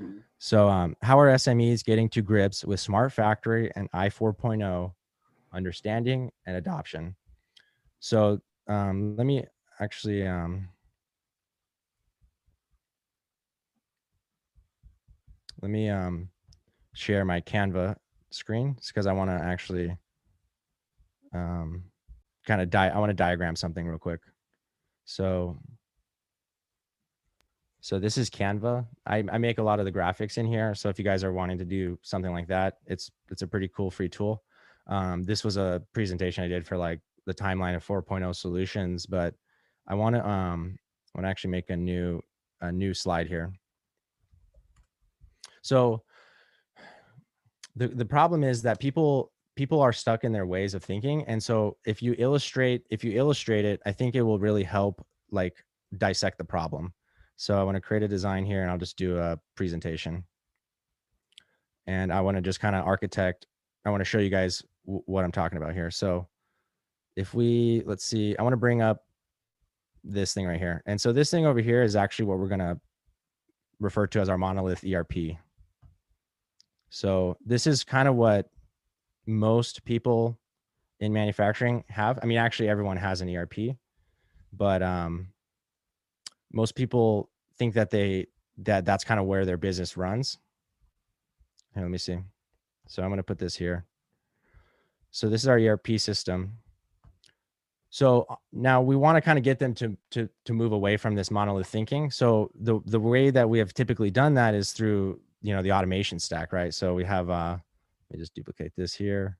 [0.00, 0.18] Mm-hmm.
[0.38, 4.92] So, um, how are SMEs getting to grips with Smart Factory and I 4.0
[5.52, 7.14] understanding and adoption?
[8.00, 9.44] So, um, let me
[9.80, 10.68] actually um,
[15.62, 16.28] let me um,
[16.92, 17.96] share my Canva
[18.30, 19.96] screen because I want to actually
[21.32, 21.84] um,
[22.46, 22.88] kind of die.
[22.88, 24.20] I want to diagram something real quick.
[25.04, 25.56] So
[27.80, 28.86] so this is Canva.
[29.06, 30.72] I, I make a lot of the graphics in here.
[30.74, 33.68] So if you guys are wanting to do something like that, it's it's a pretty
[33.68, 34.42] cool free tool.
[34.86, 39.34] Um, this was a presentation I did for like the timeline of 4.0 solutions, but
[39.86, 40.78] I want to um
[41.14, 42.20] I want to actually make a new
[42.60, 43.52] a new slide here.
[45.62, 46.02] So
[47.76, 51.42] the the problem is that people people are stuck in their ways of thinking, and
[51.42, 55.64] so if you illustrate if you illustrate it, I think it will really help like
[55.98, 56.92] dissect the problem.
[57.36, 60.24] So I want to create a design here and I'll just do a presentation.
[61.86, 63.46] And I want to just kind of architect,
[63.84, 65.90] I want to show you guys what I'm talking about here.
[65.90, 66.28] So
[67.16, 69.04] if we, let's see, I want to bring up
[70.04, 70.82] this thing right here.
[70.86, 72.78] And so this thing over here is actually what we're going to
[73.80, 75.36] refer to as our monolith ERP.
[76.94, 78.50] So this is kind of what
[79.24, 80.38] most people
[81.00, 82.18] in manufacturing have.
[82.22, 83.76] I mean, actually, everyone has an ERP,
[84.52, 85.28] but um,
[86.52, 88.26] most people think that they
[88.58, 90.36] that that's kind of where their business runs.
[91.72, 92.18] Here, let me see.
[92.88, 93.86] So I'm going to put this here.
[95.12, 96.58] So this is our ERP system.
[97.88, 100.98] So uh, now we want to kind of get them to to to move away
[100.98, 102.10] from this monolith thinking.
[102.10, 105.72] So the the way that we have typically done that is through you know the
[105.72, 106.72] automation stack, right?
[106.72, 107.58] So we have uh
[108.10, 109.38] let me just duplicate this here.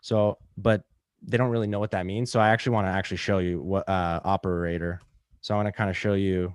[0.00, 0.82] So, but
[1.22, 2.30] they don't really know what that means.
[2.30, 5.00] So I actually want to actually show you what uh operator.
[5.40, 6.54] So I want to kind of show you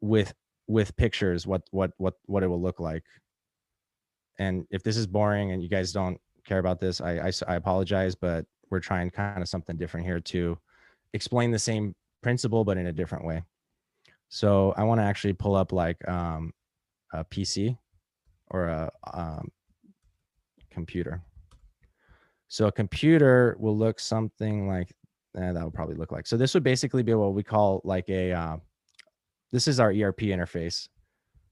[0.00, 0.32] with
[0.66, 3.04] with pictures what what what what it will look like.
[4.38, 8.14] And if this is boring and you guys don't care about this, I I apologize,
[8.14, 10.58] but we're trying kind of something different here to
[11.12, 13.42] explain the same principle but in a different way.
[14.34, 16.54] So I want to actually pull up like um,
[17.12, 17.76] a PC
[18.50, 19.52] or a um,
[20.70, 21.20] computer.
[22.48, 24.90] So a computer will look something like
[25.36, 26.26] eh, that Will probably look like.
[26.26, 28.56] So this would basically be what we call like a uh,
[29.52, 30.88] this is our ERP interface.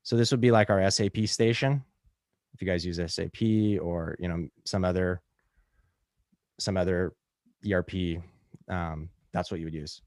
[0.03, 1.85] So this would be like our SAP station.
[2.55, 3.43] If you guys use SAP
[3.83, 5.21] or you know some other
[6.59, 7.13] some other
[7.71, 8.23] ERP,
[8.71, 10.01] um, that's what you would use.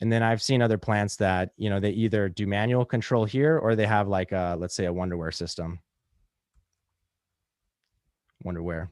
[0.00, 3.58] And then I've seen other plants that you know they either do manual control here
[3.58, 5.78] or they have like a let's say a Wonderware system.
[8.44, 8.88] Wonderware.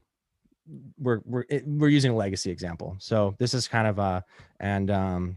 [0.99, 2.97] We're we're it, we're using a legacy example.
[2.99, 4.25] So this is kind of a
[4.61, 5.37] and um,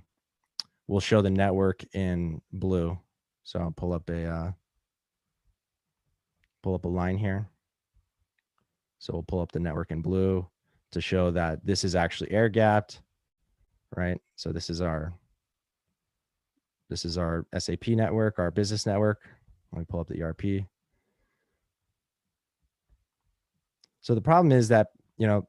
[0.87, 2.97] we'll show the network in blue.
[3.43, 4.51] So I'll pull up a uh,
[6.63, 7.49] pull up a line here.
[8.99, 10.47] So we'll pull up the network in blue
[10.91, 13.01] to show that this is actually air gapped,
[13.95, 14.19] right?
[14.35, 15.13] So this is our
[16.89, 19.21] this is our SAP network, our business network.
[19.71, 20.65] Let me pull up the ERP.
[24.01, 25.47] So the problem is that, you know,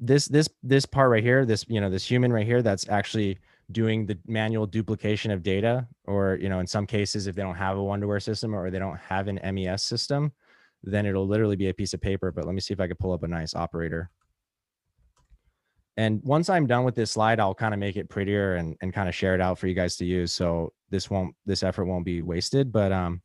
[0.00, 3.38] this this this part right here, this, you know, this human right here that's actually
[3.70, 7.54] doing the manual duplication of data or, you know, in some cases if they don't
[7.54, 10.32] have a Wonderware system or they don't have an MES system,
[10.82, 12.98] then it'll literally be a piece of paper, but let me see if I could
[12.98, 14.10] pull up a nice operator.
[15.96, 18.92] And once I'm done with this slide, I'll kind of make it prettier and, and
[18.92, 20.32] kind of share it out for you guys to use.
[20.32, 23.22] So this won't, this effort won't be wasted, but, um,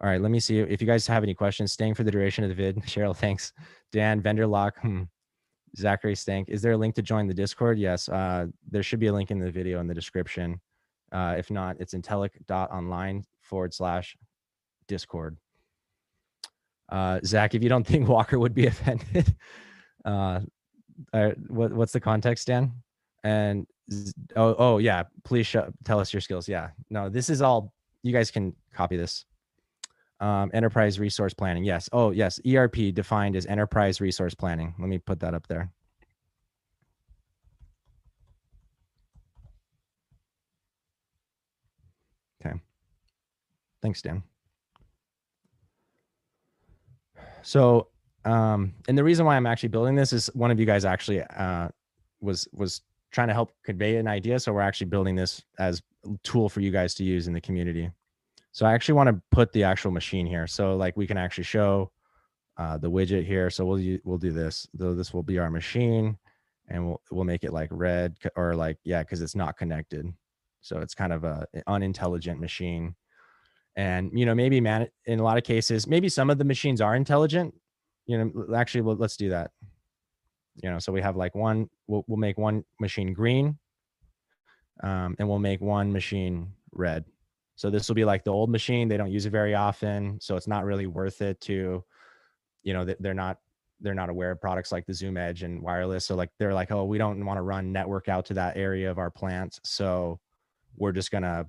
[0.00, 2.42] all right, let me see if you guys have any questions, staying for the duration
[2.42, 2.76] of the vid.
[2.82, 3.52] Cheryl, thanks.
[3.92, 5.02] Dan, vendor lock, hmm.
[5.76, 6.48] Zachary Stank.
[6.48, 7.78] Is there a link to join the Discord?
[7.78, 10.60] Yes, uh, there should be a link in the video in the description.
[11.12, 14.16] Uh, if not, it's intellic.online forward slash
[14.88, 15.36] Discord.
[16.88, 19.34] Uh, Zach, if you don't think Walker would be offended,
[20.04, 20.40] uh,
[21.12, 22.72] uh, what, what's the context, Dan?
[23.24, 23.66] And
[24.36, 26.48] oh, oh yeah, please sh- tell us your skills.
[26.48, 27.72] Yeah, no, this is all.
[28.02, 29.24] You guys can copy this.
[30.20, 31.64] Um, enterprise resource planning.
[31.64, 31.88] Yes.
[31.92, 32.40] Oh, yes.
[32.46, 34.72] ERP defined as enterprise resource planning.
[34.78, 35.72] Let me put that up there.
[42.44, 42.56] Okay.
[43.82, 44.22] Thanks, Dan.
[47.42, 47.88] So,
[48.24, 51.22] um, and the reason why I'm actually building this is one of you guys actually
[51.22, 51.68] uh,
[52.20, 54.40] was was trying to help convey an idea.
[54.40, 57.40] So we're actually building this as a tool for you guys to use in the
[57.40, 57.90] community.
[58.52, 60.46] So I actually want to put the actual machine here.
[60.46, 61.90] So like we can actually show
[62.58, 63.50] uh, the widget here.
[63.50, 64.66] So we'll we'll do this.
[64.74, 66.18] Though this will be our machine,
[66.68, 70.12] and we'll we'll make it like red or like yeah, because it's not connected.
[70.60, 72.94] So it's kind of a unintelligent machine.
[73.74, 76.80] And you know maybe man in a lot of cases maybe some of the machines
[76.80, 77.54] are intelligent.
[78.06, 79.50] You know actually well, let's do that.
[80.56, 83.58] You know so we have like one we'll we'll make one machine green,
[84.82, 87.04] um, and we'll make one machine red.
[87.56, 88.88] So this will be like the old machine.
[88.88, 91.84] They don't use it very often, so it's not really worth it to,
[92.62, 93.38] you know, they- they're not
[93.80, 96.06] they're not aware of products like the Zoom Edge and wireless.
[96.06, 98.90] So like they're like, oh, we don't want to run network out to that area
[98.90, 100.20] of our plant, so
[100.76, 101.46] we're just gonna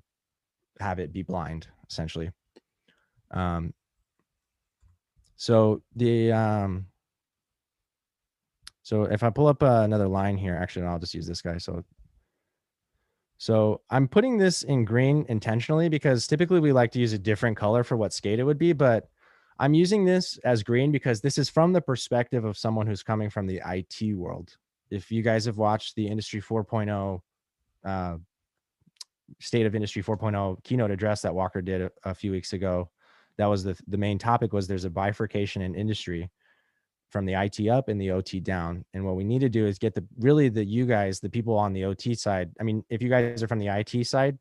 [0.79, 2.31] have it be blind essentially.
[3.31, 3.73] Um,
[5.35, 6.87] so the um,
[8.83, 11.57] so if I pull up uh, another line here, actually, I'll just use this guy.
[11.57, 11.83] So
[13.37, 17.57] so I'm putting this in green intentionally because typically we like to use a different
[17.57, 19.09] color for what SCADA would be, but
[19.59, 23.29] I'm using this as green because this is from the perspective of someone who's coming
[23.29, 24.55] from the IT world.
[24.91, 27.19] If you guys have watched the Industry 4.0
[27.83, 28.17] uh,
[29.39, 32.89] State of Industry 4.0 keynote address that Walker did a, a few weeks ago,
[33.37, 36.29] that was the the main topic was there's a bifurcation in industry
[37.13, 38.83] from the IT up and the OT down.
[38.93, 41.57] And what we need to do is get the really the you guys, the people
[41.57, 42.51] on the OT side.
[42.59, 44.37] I mean, if you guys are from the IT side,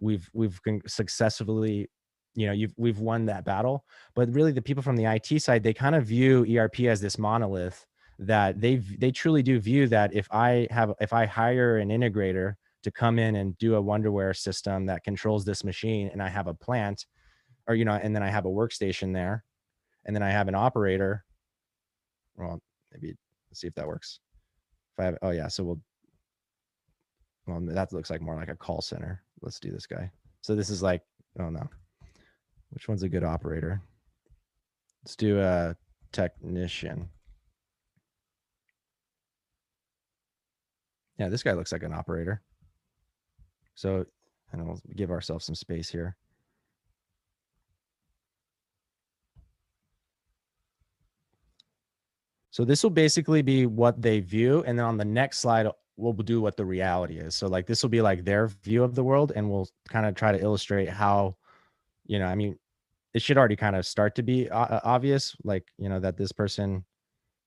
[0.00, 1.88] we've we've successfully
[2.34, 3.84] you know you've we've won that battle
[4.14, 7.18] but really the people from the IT side they kind of view ERP as this
[7.18, 7.84] monolith
[8.18, 12.54] that they they truly do view that if I have if I hire an integrator
[12.82, 16.46] to come in and do a wonderware system that controls this machine and I have
[16.46, 17.04] a plant
[17.66, 19.44] or you know and then I have a workstation there
[20.06, 21.24] and then I have an operator
[22.40, 22.60] well
[22.92, 23.14] maybe
[23.52, 24.20] see if that works
[24.96, 25.80] if I have oh yeah so we'll
[27.46, 30.70] well that looks like more like a call center let's do this guy so this
[30.70, 31.02] is like
[31.38, 31.68] oh no
[32.70, 33.82] which one's a good operator?
[35.02, 35.76] Let's do a
[36.12, 37.08] technician.
[41.18, 42.42] Yeah, this guy looks like an operator.
[43.74, 44.06] So,
[44.52, 46.16] and we'll give ourselves some space here.
[52.50, 54.64] So this will basically be what they view.
[54.66, 57.34] And then on the next slide, we'll do what the reality is.
[57.34, 60.14] So like this will be like their view of the world and we'll kind of
[60.14, 61.36] try to illustrate how
[62.10, 62.58] you know, I mean,
[63.14, 66.32] it should already kind of start to be uh, obvious, like, you know, that this
[66.32, 66.84] person,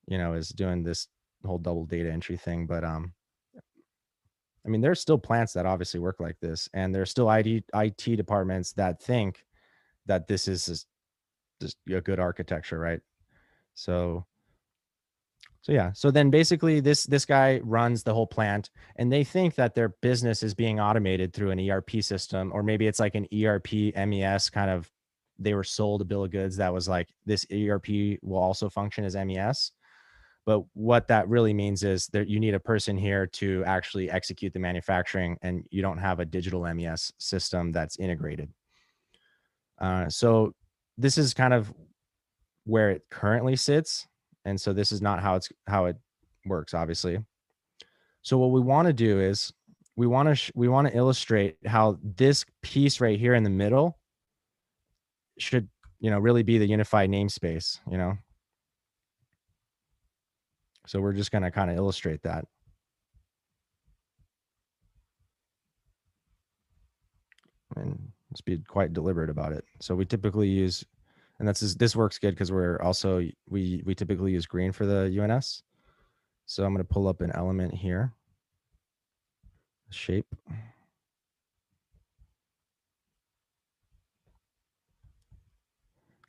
[0.07, 1.09] you know, is doing this
[1.45, 2.65] whole double data entry thing.
[2.65, 3.11] But, um,
[4.65, 8.15] I mean, there's still plants that obviously work like this, and there's still IT, IT
[8.15, 9.43] departments that think
[10.05, 10.87] that this is just,
[11.61, 13.01] just a good architecture, right?
[13.73, 14.25] So,
[15.63, 15.93] so yeah.
[15.93, 19.95] So then basically this this guy runs the whole plant and they think that their
[20.01, 24.49] business is being automated through an ERP system or maybe it's like an ERP MES
[24.49, 24.91] kind of
[25.39, 27.87] they were sold a bill of goods that was like this ERP
[28.21, 29.71] will also function as MES.
[30.45, 34.51] But what that really means is that you need a person here to actually execute
[34.51, 38.51] the manufacturing and you don't have a digital MES system that's integrated.
[39.79, 40.53] Uh, so
[40.97, 41.73] this is kind of
[42.65, 44.07] where it currently sits
[44.45, 45.97] and so this is not how it's how it
[46.45, 47.19] works obviously.
[48.21, 49.51] So what we want to do is
[49.95, 53.49] we want to sh- we want to illustrate how this piece right here in the
[53.49, 53.99] middle
[55.37, 55.67] should
[55.99, 58.17] you know really be the unified namespace you know?
[60.85, 62.45] So we're just going to kind of illustrate that.
[67.75, 69.63] And let's be quite deliberate about it.
[69.79, 70.83] So we typically use
[71.39, 75.19] and that's this works good because we're also we we typically use green for the
[75.19, 75.63] UNS.
[76.45, 78.13] So I'm going to pull up an element here,
[79.89, 80.35] shape.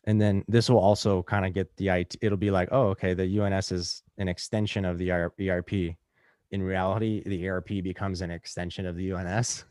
[0.06, 3.14] And then this will also kind of get the IT, it'll be like, oh, okay,
[3.14, 5.72] the UNS is an extension of the ERP.
[6.50, 9.64] In reality, the ERP becomes an extension of the UNS.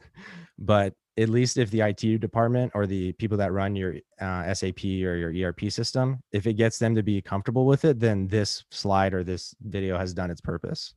[0.57, 4.83] But at least if the IT department or the people that run your uh, SAP
[4.83, 8.63] or your ERP system, if it gets them to be comfortable with it, then this
[8.71, 10.95] slide or this video has done its purpose.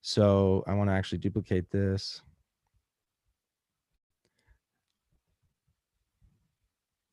[0.00, 2.22] So I want to actually duplicate this.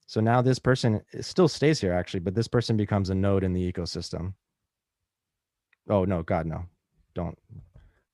[0.05, 3.51] So now this person still stays here actually, but this person becomes a node in
[3.51, 4.33] the ecosystem.
[5.89, 6.63] Oh no, God, no,
[7.13, 7.37] don't,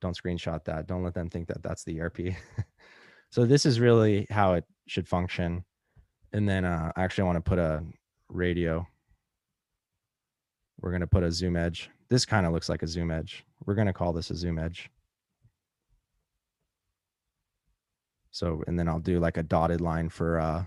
[0.02, 0.88] don't screenshot that.
[0.88, 2.18] Don't let them think that that's the ERP.
[3.34, 5.66] So this is really how it should function.
[6.34, 7.84] And then uh, I actually want to put a
[8.30, 8.86] radio.
[10.80, 11.90] We're going to put a zoom edge.
[12.10, 13.44] This kind of looks like a zoom edge.
[13.66, 14.92] We're going to call this a zoom edge.
[18.30, 20.66] So, and then I'll do like a dotted line for, uh,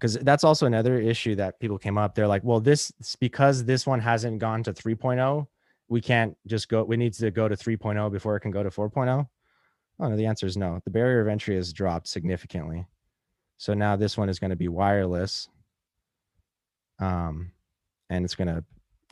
[0.00, 2.14] because that's also another issue that people came up.
[2.14, 5.46] They're like, well, this because this one hasn't gone to 3.0,
[5.88, 8.70] we can't just go, we need to go to 3.0 before it can go to
[8.70, 9.26] 4.0.
[10.02, 10.80] Oh, no, the answer is no.
[10.84, 12.84] The barrier of entry has dropped significantly.
[13.56, 15.48] So now this one is going to be wireless.
[16.98, 17.52] Um,
[18.10, 18.64] and it's going to,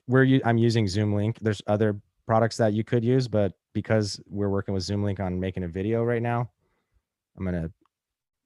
[0.09, 1.39] we're, I'm using Zoom Link.
[1.41, 5.39] There's other products that you could use, but because we're working with Zoom Link on
[5.39, 6.51] making a video right now,
[7.39, 7.71] I'm going to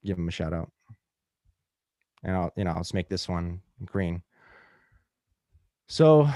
[0.03, 0.71] give them a shout out.
[2.23, 4.21] And I'll, you know, I'll just make this one green.
[5.87, 6.29] So,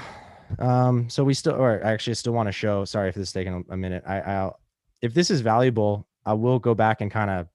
[0.57, 3.33] um, so we still, or I actually still want to show, sorry if this is
[3.33, 4.03] taking a minute.
[4.07, 4.58] I, I'll,
[5.01, 7.47] if this is valuable, I will go back and kind of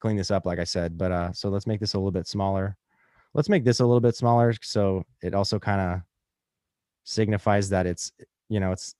[0.00, 0.98] clean this up, like I said.
[0.98, 2.76] But uh, so let's make this a little bit smaller.
[3.32, 6.00] Let's make this a little bit smaller so it also kind of
[7.04, 8.12] signifies that it's
[8.48, 8.94] you know it's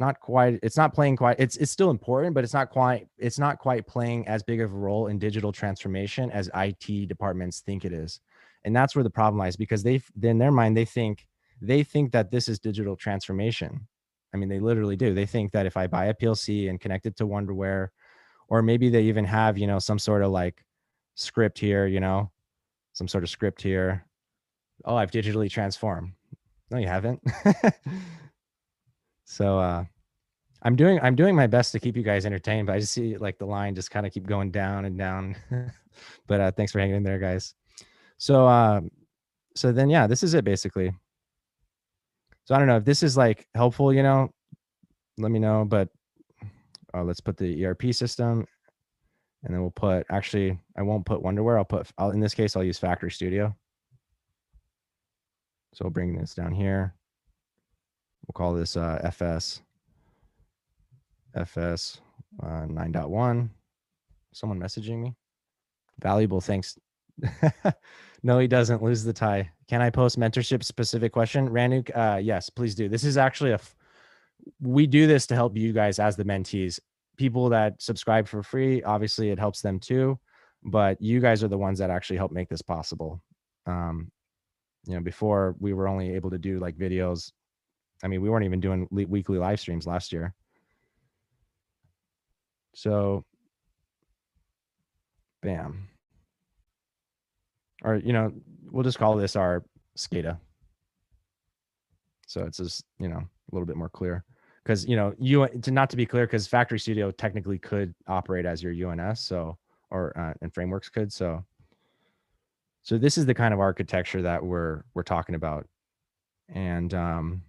[0.00, 3.38] not quite it's not playing quite it's it's still important but it's not quite it's
[3.38, 7.84] not quite playing as big of a role in digital transformation as IT departments think
[7.84, 8.20] it is
[8.64, 11.26] and that's where the problem lies because they in their mind they think
[11.60, 13.86] they think that this is digital transformation
[14.32, 15.14] I mean, they literally do.
[15.14, 17.88] They think that if I buy a PLC and connect it to Wonderware,
[18.48, 20.64] or maybe they even have, you know, some sort of like
[21.14, 22.30] script here, you know,
[22.92, 24.04] some sort of script here.
[24.84, 26.12] Oh, I've digitally transformed.
[26.70, 27.20] No, you haven't.
[29.24, 29.84] so, uh,
[30.62, 33.16] I'm doing I'm doing my best to keep you guys entertained, but I just see
[33.16, 35.36] like the line just kind of keep going down and down.
[36.26, 37.54] but uh, thanks for hanging in there, guys.
[38.18, 38.90] So um,
[39.54, 40.92] so then yeah, this is it basically.
[42.48, 44.30] So I don't know if this is like helpful, you know,
[45.18, 45.66] let me know.
[45.68, 45.90] But
[46.94, 48.46] uh, let's put the ERP system,
[49.44, 51.58] and then we'll put actually I won't put Wonderware.
[51.58, 53.54] I'll put I'll, in this case I'll use Factory Studio.
[55.74, 56.94] So we'll bring this down here.
[58.26, 59.60] We'll call this uh, FS
[61.34, 62.00] FS
[62.42, 63.50] uh, 9.1.
[64.32, 65.14] Someone messaging me.
[66.00, 66.40] Valuable.
[66.40, 66.78] Thanks.
[68.22, 69.50] no, he doesn't lose the tie.
[69.68, 71.48] Can I post mentorship specific question?
[71.48, 72.88] Ranuk, uh, yes, please do.
[72.88, 73.76] This is actually a, f-
[74.60, 76.80] we do this to help you guys as the mentees.
[77.18, 80.18] People that subscribe for free, obviously it helps them too,
[80.62, 83.20] but you guys are the ones that actually help make this possible.
[83.66, 84.10] Um,
[84.86, 87.32] you know, before we were only able to do like videos.
[88.02, 90.32] I mean, we weren't even doing le- weekly live streams last year.
[92.74, 93.24] So,
[95.42, 95.88] bam.
[97.82, 98.32] Or, you know,
[98.70, 99.64] we'll just call this our
[99.96, 100.38] SCADA.
[102.26, 104.24] So it's just, you know, a little bit more clear.
[104.62, 108.44] Because, you know, you to not to be clear, because Factory Studio technically could operate
[108.44, 109.20] as your UNS.
[109.20, 109.56] So,
[109.90, 111.12] or, uh, and frameworks could.
[111.12, 111.44] So,
[112.82, 115.66] so this is the kind of architecture that we're, we're talking about.
[116.48, 117.42] And, um,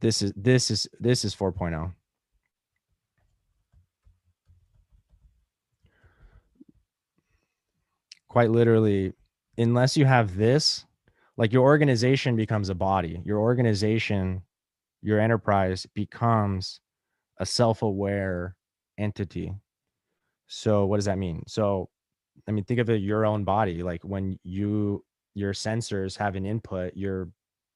[0.00, 1.92] this is, this is, this is 4.0.
[8.28, 9.12] quite literally
[9.58, 10.86] unless you have this
[11.36, 13.20] like your organization becomes a body.
[13.24, 14.42] Your organization
[15.00, 16.80] your enterprise becomes
[17.38, 18.56] a self-aware
[18.98, 19.52] entity.
[20.48, 21.44] So what does that mean?
[21.46, 21.88] So
[22.46, 23.82] i mean think of it your own body.
[23.82, 25.04] Like when you
[25.34, 27.28] your sensors have an input your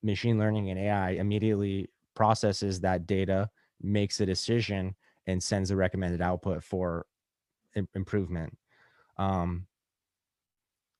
[0.03, 3.49] machine learning and ai immediately processes that data
[3.81, 4.95] makes a decision
[5.27, 7.07] and sends a recommended output for
[7.95, 8.57] improvement.
[9.17, 9.67] Um,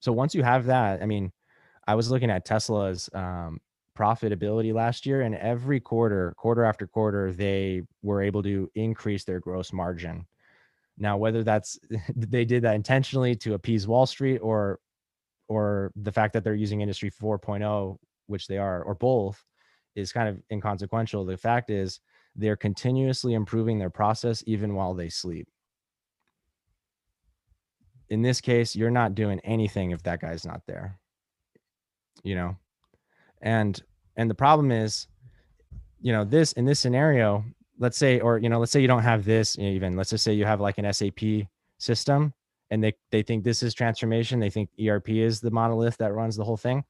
[0.03, 1.33] so once you have that, I mean,
[1.87, 3.61] I was looking at Tesla's um,
[3.97, 9.39] profitability last year, and every quarter, quarter after quarter, they were able to increase their
[9.39, 10.27] gross margin.
[10.99, 11.79] Now, whether that's
[12.17, 14.81] they did that intentionally to appease Wall Street or
[15.49, 17.97] or the fact that they're using Industry 4.0,
[18.27, 19.45] which they are, or both,
[19.95, 21.25] is kind of inconsequential.
[21.25, 22.01] The fact is
[22.35, 25.47] they're continuously improving their process even while they sleep
[28.13, 30.99] in this case, you're not doing anything if that guy's not there.
[32.23, 32.57] You know?
[33.41, 33.83] And
[34.17, 35.07] and the problem is,
[36.03, 37.43] you know, this in this scenario,
[37.79, 39.97] let's say, or you know, let's say you don't have this even.
[39.97, 41.49] Let's just say you have like an SAP
[41.79, 42.35] system
[42.71, 44.39] and they they think this is transformation.
[44.39, 46.85] They think ERP is the monolith that runs the whole thing.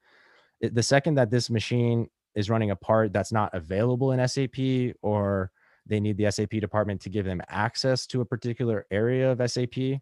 [0.60, 5.52] The second that this machine is running a part that's not available in SAP or
[5.86, 10.00] they need the SAP department to give them access to a particular area of SAP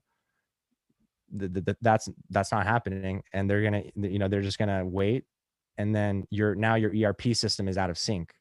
[1.33, 5.25] that's that's not happening and they're gonna you know they're just gonna wait
[5.81, 8.35] and then your now your erp system is out of sync.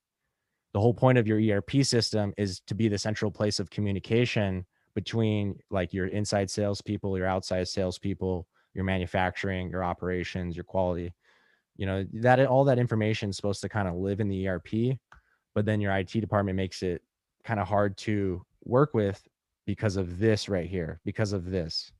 [0.74, 4.66] The whole point of your erp system is to be the central place of communication
[4.94, 11.14] between like your inside salespeople your outside salespeople your manufacturing your operations your quality.
[11.78, 14.68] You know that all that information is supposed to kind of live in the erp
[15.56, 17.02] but then your it department makes it
[17.46, 19.26] kind of hard to work with
[19.66, 21.94] because of this right here because of this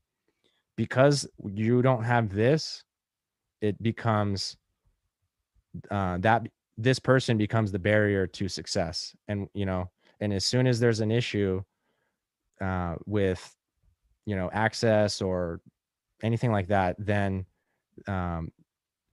[0.80, 2.86] because you don't have this
[3.60, 4.56] it becomes
[5.92, 9.14] uh, that this person becomes the barrier to success.
[9.28, 9.90] And you know
[10.22, 11.62] and as soon as there's an issue
[12.62, 13.44] uh, with
[14.26, 15.60] you know access or
[16.24, 17.46] anything like that then
[18.08, 18.50] um,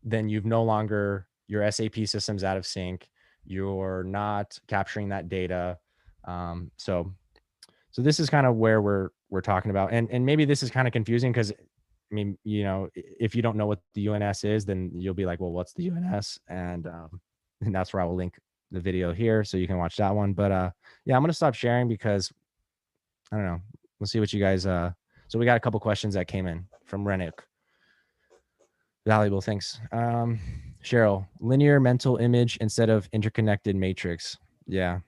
[0.05, 3.09] then you've no longer your sap system's out of sync.
[3.45, 5.79] You're not capturing that data.
[6.29, 7.13] Um, so
[7.91, 10.71] so this is kind of where we're we're talking about and and maybe this is
[10.71, 14.45] kind of confusing because i mean you know if you don't know what the uns
[14.45, 17.21] is then you'll be like well what's the uns and um
[17.63, 18.39] and that's where i will link
[18.71, 20.71] the video here so you can watch that one but uh
[21.05, 22.33] yeah i'm gonna stop sharing because
[23.33, 23.61] i don't know
[23.99, 24.91] we'll see what you guys uh
[25.29, 27.33] so we got a couple questions that came in from renick
[29.07, 29.81] valuable thanks.
[29.93, 30.39] Um
[30.83, 34.37] cheryl linear mental image instead of interconnected matrix.
[34.67, 35.01] Yeah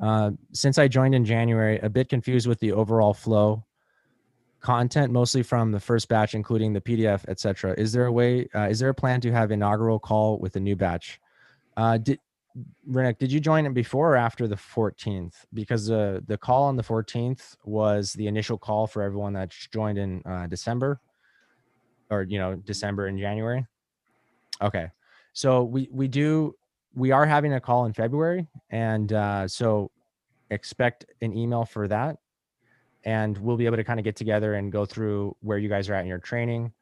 [0.00, 3.64] uh, since I joined in January, a bit confused with the overall flow
[4.60, 7.74] content, mostly from the first batch, including the PDF, etc.
[7.78, 8.48] Is there a way?
[8.54, 11.20] Uh, is there a plan to have inaugural call with the new batch?
[11.76, 12.18] Uh, did
[12.86, 15.34] Rennick, did you join it before or after the 14th?
[15.54, 19.98] Because uh, the call on the 14th was the initial call for everyone that joined
[19.98, 21.00] in uh, December,
[22.10, 23.66] or you know December and January.
[24.60, 24.88] Okay,
[25.32, 26.54] so we we do
[26.94, 29.90] we are having a call in February, and uh, so
[30.50, 32.18] expect an email for that.
[33.04, 35.88] And we'll be able to kind of get together and go through where you guys
[35.88, 36.72] are at in your training.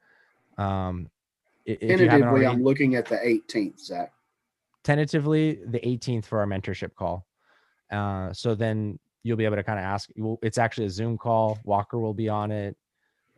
[0.59, 1.11] Um
[1.68, 4.12] i- if you haven't Tentatively, already, I'm looking at the 18th, Zach.
[4.82, 7.26] tentatively the 18th for our mentorship call.
[7.90, 10.09] Uh so then you'll be able to kind of ask
[10.42, 11.59] it's actually a zoom call.
[11.64, 12.76] Walker will be on it.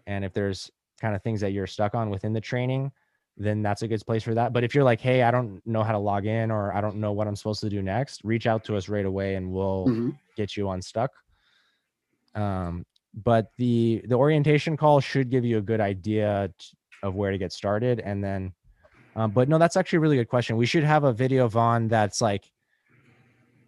[0.06, 2.92] And if there's kind of things that you're stuck on within the training
[3.41, 4.53] then that's a good place for that.
[4.53, 6.97] But if you're like hey i don't know how to log in or i don't
[6.97, 9.86] know what i'm supposed to do next reach out to us right away and we'll
[9.86, 10.18] Mhm.
[10.36, 11.11] get you unstuck.
[12.34, 12.84] Um
[13.14, 16.66] but the the orientation call should give you a good idea t-
[17.03, 18.53] of where to get started and then
[19.16, 20.57] um, but no that's actually a really good question.
[20.57, 22.45] We should have a video vaughn that's like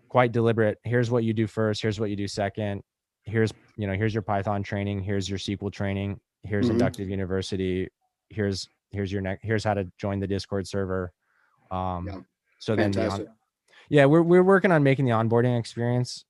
[0.08, 0.78] quite deliberate.
[0.84, 1.82] Here's what you do first.
[1.82, 2.82] Here's what you do second.
[3.24, 5.02] Here's you know here's your python training.
[5.02, 6.20] Here's your sql training.
[6.42, 6.72] Here's Mhm.
[6.72, 7.88] inductive university.
[8.28, 11.12] Here's here's your next here's how to join the discord server
[11.70, 12.20] um Yeah.
[12.58, 13.28] so then the on-
[13.88, 16.24] yeah we're, we're working on making the onboarding experience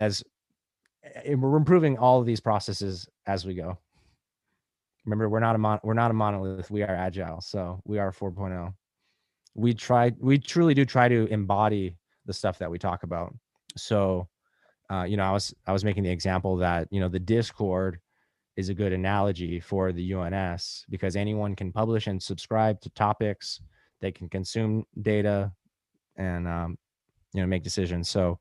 [0.00, 0.22] as
[1.04, 3.78] eh, we're improving all of these processes as we go.
[5.04, 8.12] Remember we're not a mon- we're not a monolith we are agile so we are
[8.12, 8.74] 4.0
[9.54, 11.96] we try we truly do try to embody
[12.26, 13.34] the stuff that we talk about.
[13.76, 14.28] So
[14.90, 18.00] uh, you know i was i was making the example that you know the discord
[18.58, 23.60] is a good analogy for the uns because anyone can publish and subscribe to topics
[24.00, 25.52] they can consume data
[26.16, 26.78] and um,
[27.32, 28.08] you know make decisions.
[28.08, 28.38] So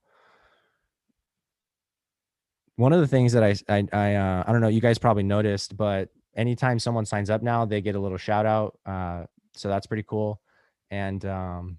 [2.76, 5.24] one of the things that i i I, uh, I don't know you guys probably
[5.24, 9.68] noticed but anytime someone signs up now they get a little shout out uh, so
[9.68, 10.40] that's pretty cool.
[10.92, 11.78] And um,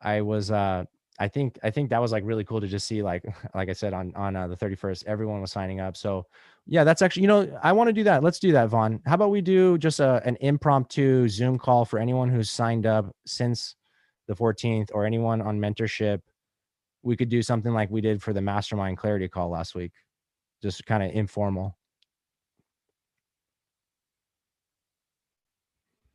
[0.00, 0.84] i was uh,
[1.18, 3.72] i think i think that was like really cool to just see like like i
[3.72, 5.96] said on on uh, the 31st everyone was signing up.
[5.96, 6.26] So
[6.66, 8.22] yeah that's actually you know i want to do that.
[8.22, 9.00] Let's do that vaughn.
[9.06, 13.14] How about we do just a, an impromptu zoom call for anyone who's signed up
[13.26, 13.76] since
[14.26, 16.20] the 14th or anyone on mentorship.
[17.02, 19.92] We could do something like we did for the mastermind clarity call last week.
[20.62, 21.76] Just kind of informal.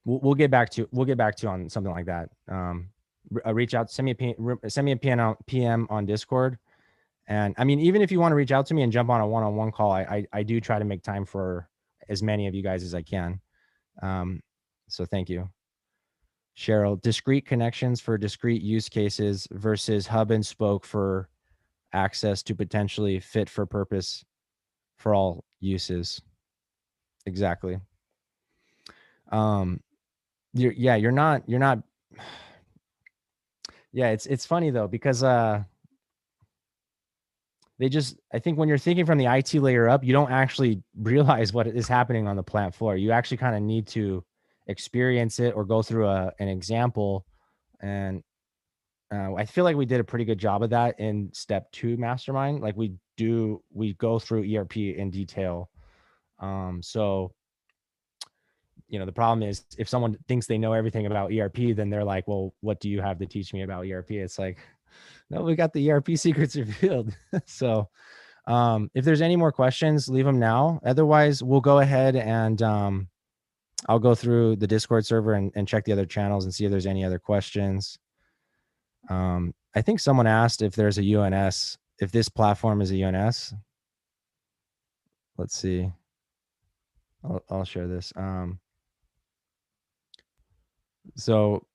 [0.04, 2.30] We'll, we'll get back to we'll get back to on something like that.
[2.50, 2.90] Um
[3.46, 4.16] uh, reach out send me
[4.64, 6.58] a send me a PM on discord
[7.32, 9.22] and i mean even if you want to reach out to me and jump on
[9.22, 11.70] a one-on-one call I, I i do try to make time for
[12.10, 13.40] as many of you guys as i can.
[14.02, 14.42] Um
[14.90, 15.50] so thank you.
[16.58, 21.30] Cheryl discrete connections for discrete use cases versus hub and spoke for
[21.94, 24.26] access to potentially fit for purpose
[24.98, 26.22] for all uses.
[27.26, 27.80] Exactly.
[29.32, 29.80] Um
[30.54, 31.82] you're yeah you're not you're not
[33.94, 35.64] yeah it's it's funny though because uh
[37.82, 40.82] they just i think when you're thinking from the it layer up you don't actually
[41.00, 42.96] realize what is happening on the plant floor.
[42.96, 44.24] You actually kind of need to
[44.68, 47.26] experience it or go through a, an example
[47.82, 48.24] and
[49.12, 51.98] uh, i feel like we did a pretty good job of that in step two
[51.98, 55.70] mastermind like we do we go through erp in detail
[56.40, 57.34] um so
[58.88, 62.04] you know the problem is if someone thinks they know everything about erp then they're
[62.04, 64.60] like well what do you have to teach me about erp it's like
[65.30, 67.16] no we got the erp secrets revealed.
[67.46, 67.90] So
[68.48, 70.80] um if there's any more questions leave them now.
[70.86, 73.08] Otherwise we'll go ahead and um
[73.90, 76.72] i'll go through the discord server and, and check the other channels and see if
[76.72, 77.98] there's any other questions.
[79.10, 83.54] Um i think someone asked if there's a uns if this platform is a uns
[85.38, 85.92] let's see.
[87.24, 88.14] I'll, I'll share this.
[88.16, 88.60] Um
[91.16, 91.66] so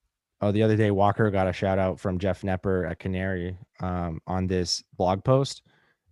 [0.41, 4.21] oh the other day walker got a shout out from jeff knepper at canary um,
[4.27, 5.63] on this blog post.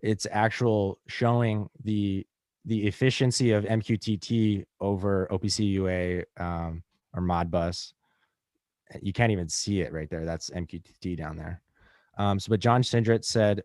[0.02, 2.26] It's actual showing the
[2.66, 6.82] the efficiency of mqtt over opc ua um,
[7.14, 7.92] or modbus.
[9.00, 10.24] You can't even see it right there.
[10.24, 11.62] That's mqtt down there.
[12.18, 13.62] Um, so but john sindrit said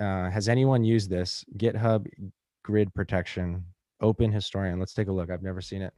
[0.00, 2.06] uh, has anyone used this github
[2.62, 3.64] grid protection?
[4.02, 4.78] Open historian.
[4.78, 5.30] Let's take a look.
[5.30, 5.94] I've never seen it.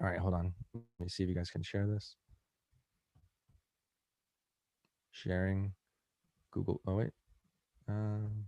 [0.00, 0.52] All right hold on.
[0.74, 2.16] Let me see if you guys can share this
[5.22, 5.72] sharing
[6.50, 7.10] google oh wait
[7.88, 8.46] um,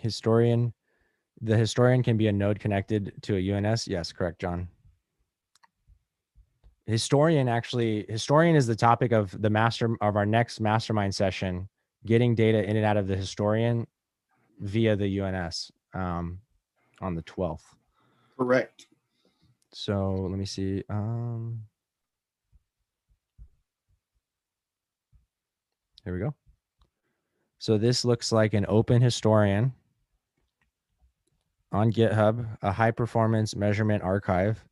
[0.00, 0.72] historian
[1.42, 4.68] the historian can be a node connected to a uns yes correct john.
[6.86, 11.68] Historian actually historian is the topic of the master of our next mastermind session
[12.06, 13.86] getting data in and out of the historian
[14.60, 16.40] via the uns um,
[17.00, 17.62] on the 12th
[18.38, 18.86] Correct.
[19.72, 21.62] so let me see um
[26.04, 26.34] here we go
[27.58, 29.72] so this looks like an open historian
[31.72, 34.64] on github a high performance measurement archive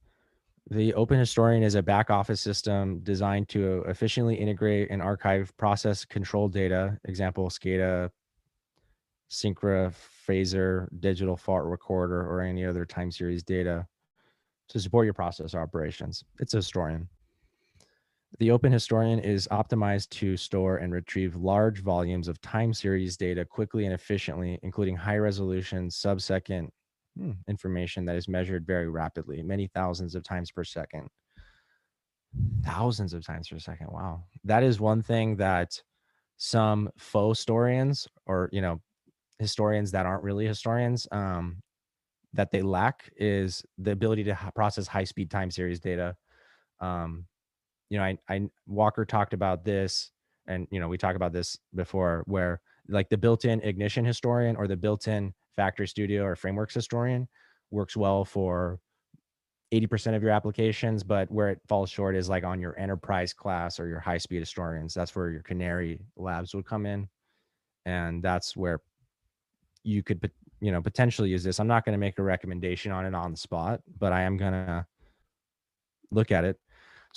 [0.70, 6.05] The Open Historian is a back office system designed to efficiently integrate and archive process
[6.05, 8.11] control data, example SCADA,
[9.31, 9.95] Syncra,
[10.26, 13.87] Phaser, digital fault recorder, or any other time series data
[14.68, 16.22] to support your process operations.
[16.39, 17.09] It's a historian.
[18.39, 23.45] The Open Historian is optimized to store and retrieve large volumes of time series data
[23.45, 26.70] quickly and efficiently, including high resolution, sub-second
[27.16, 31.09] hmm, information that is measured very rapidly, many thousands of times per second.
[32.62, 33.89] Thousands of times per second.
[33.91, 34.24] Wow.
[34.45, 35.81] That is one thing that
[36.37, 38.81] some faux historians or, you know,
[39.39, 41.62] historians that aren't really historians um,
[42.35, 46.14] that they lack is the ability to process high speed time series data.
[46.81, 47.24] Um,
[47.91, 50.11] you know, I, I Walker talked about this,
[50.47, 54.66] and you know, we talked about this before, where like the built-in ignition historian or
[54.66, 57.28] the built-in factory studio or frameworks historian
[57.70, 58.78] works well for
[59.72, 63.78] 80% of your applications, but where it falls short is like on your enterprise class
[63.78, 64.95] or your high speed historians.
[64.95, 67.09] That's where your canary labs would come in.
[67.84, 68.80] And that's where
[69.82, 70.30] you could,
[70.61, 71.61] you know, potentially use this.
[71.61, 74.36] I'm not going to make a recommendation on it on the spot, but I am
[74.39, 74.86] going to
[76.11, 76.59] look at it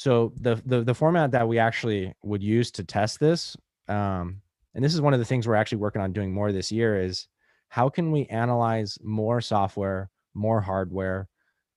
[0.02, 3.56] so the, the the format that we actually would use to test this,
[3.88, 4.42] um,
[4.74, 7.00] and this is one of the things we're actually working on doing more this year,
[7.00, 7.28] is
[7.70, 11.28] how can we analyze more software, more hardware,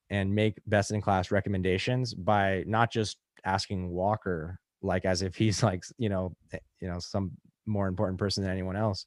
[0.08, 5.62] and make best in class recommendations by not just asking Walker like as if he's
[5.68, 7.30] like you know eh, you know some
[7.66, 9.04] more important person than anyone else,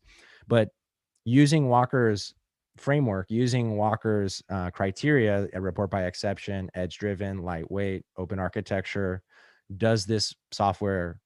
[0.48, 0.70] but
[1.26, 2.36] using Walker's
[2.78, 9.22] framework using Walker's uh, criteria, a report by exception, edge driven, lightweight, open architecture.
[9.76, 11.20] Does this software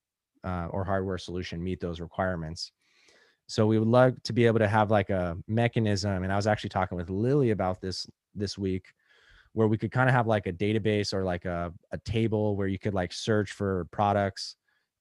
[0.44, 2.72] uh, or hardware solution meet those requirements?
[3.46, 6.22] So we would love to be able to have like a mechanism.
[6.22, 8.86] And I was actually talking with Lily about this this week,
[9.52, 12.68] where we could kind of have like a database or like a, a table where
[12.68, 14.56] you could like search for products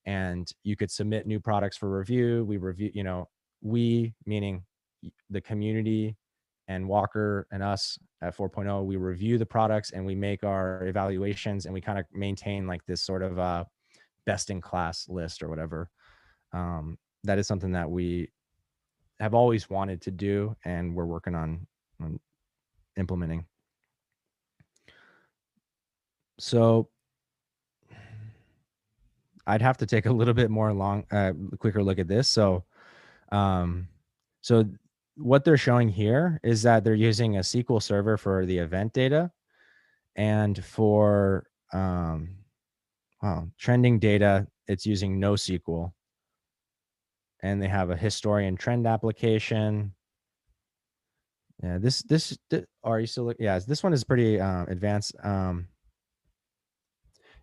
[0.05, 2.43] and you could submit new products for review.
[2.43, 3.29] We review, you know,
[3.61, 4.63] we meaning
[5.29, 6.15] the community
[6.67, 11.65] and Walker and us at 4.0, we review the products and we make our evaluations
[11.65, 13.63] and we kind of maintain like this sort of uh,
[14.25, 15.89] best in class list or whatever.
[16.53, 18.29] Um, that is something that we
[19.19, 21.67] have always wanted to do and we're working on,
[22.01, 22.19] on
[22.97, 23.45] implementing.
[26.39, 26.89] So
[29.45, 32.27] I'd have to take a little bit more long, uh, quicker look at this.
[32.27, 32.63] So,
[33.31, 33.87] um,
[34.41, 34.65] so
[35.21, 39.31] what they're showing here is that they're using a SQL server for the event data
[40.15, 42.29] and for um,
[43.21, 45.91] wow, trending data, it's using NoSQL.
[47.43, 49.93] And they have a historian trend application.
[51.63, 52.37] Yeah, this, this,
[52.83, 55.15] are you still, yeah, this one is pretty uh, advanced.
[55.23, 55.67] Um,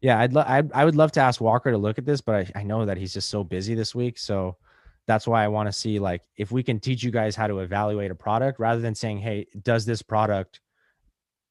[0.01, 2.35] yeah, I'd, lo- I, I would love to ask Walker to look at this, but
[2.35, 4.19] I, I know that he's just so busy this week.
[4.19, 4.57] So
[5.09, 7.61] that's why I want to see like if we can teach you guys how to
[7.61, 10.61] evaluate a product rather than saying, hey, does this product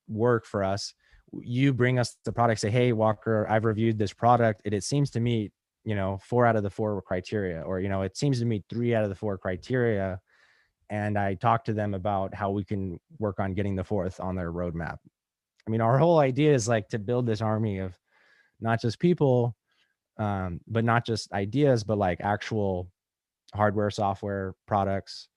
[0.07, 0.93] work for us?
[1.33, 4.61] You bring us the product, say, hey, Walker, I've reviewed this product.
[4.63, 5.51] It, it seems to meet,
[5.83, 8.63] you know, four out of the four criteria, or, you know, it seems to meet
[8.69, 10.21] three out of the four criteria.
[10.91, 14.35] And I talk to them about how we can work on getting the fourth on
[14.35, 14.99] their roadmap.
[15.67, 17.97] I mean, our whole idea is like to build this army of
[18.61, 19.55] not just people,
[20.17, 22.87] um, but not just ideas, but like actual
[23.53, 25.29] hardware, software, products,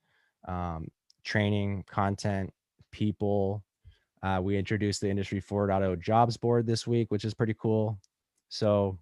[0.47, 0.89] um,
[1.25, 2.53] training, content,
[2.91, 3.65] people.
[4.23, 7.99] Uh, we introduced the Industry 4.0 jobs board this week, which is pretty cool.
[8.49, 8.99] So,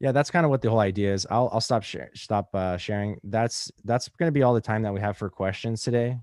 [0.00, 1.26] yeah, that's kind of what the whole idea is.
[1.30, 3.20] I'll I'll stop share, stop uh, sharing.
[3.22, 6.18] That's that's going to be all the time that we have for questions today.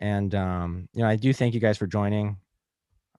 [0.00, 2.36] And um, you know, I do thank you guys for joining.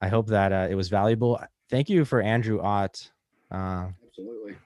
[0.01, 1.39] I hope that uh, it was valuable.
[1.69, 3.09] Thank you for Andrew Ott.
[3.49, 4.57] Uh, Absolutely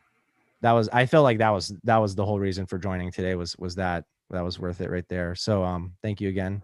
[0.61, 3.35] that was I felt like that was that was the whole reason for joining today
[3.35, 5.35] was was that that was worth it right there.
[5.35, 6.61] So um thank you again.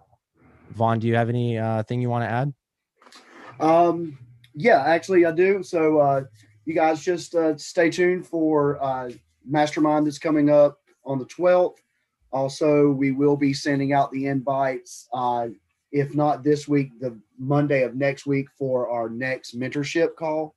[0.72, 2.54] Vaughn, do you have any uh thing you want to add?
[3.60, 4.18] Um
[4.54, 5.64] yeah, actually I do.
[5.64, 6.24] So uh
[6.66, 9.12] you guys just uh stay tuned for uh
[9.48, 11.78] mastermind that's coming up on the 12th.
[12.32, 15.48] Also, we will be sending out the invites uh
[15.92, 20.55] if not this week, the Monday of next week for our next mentorship call.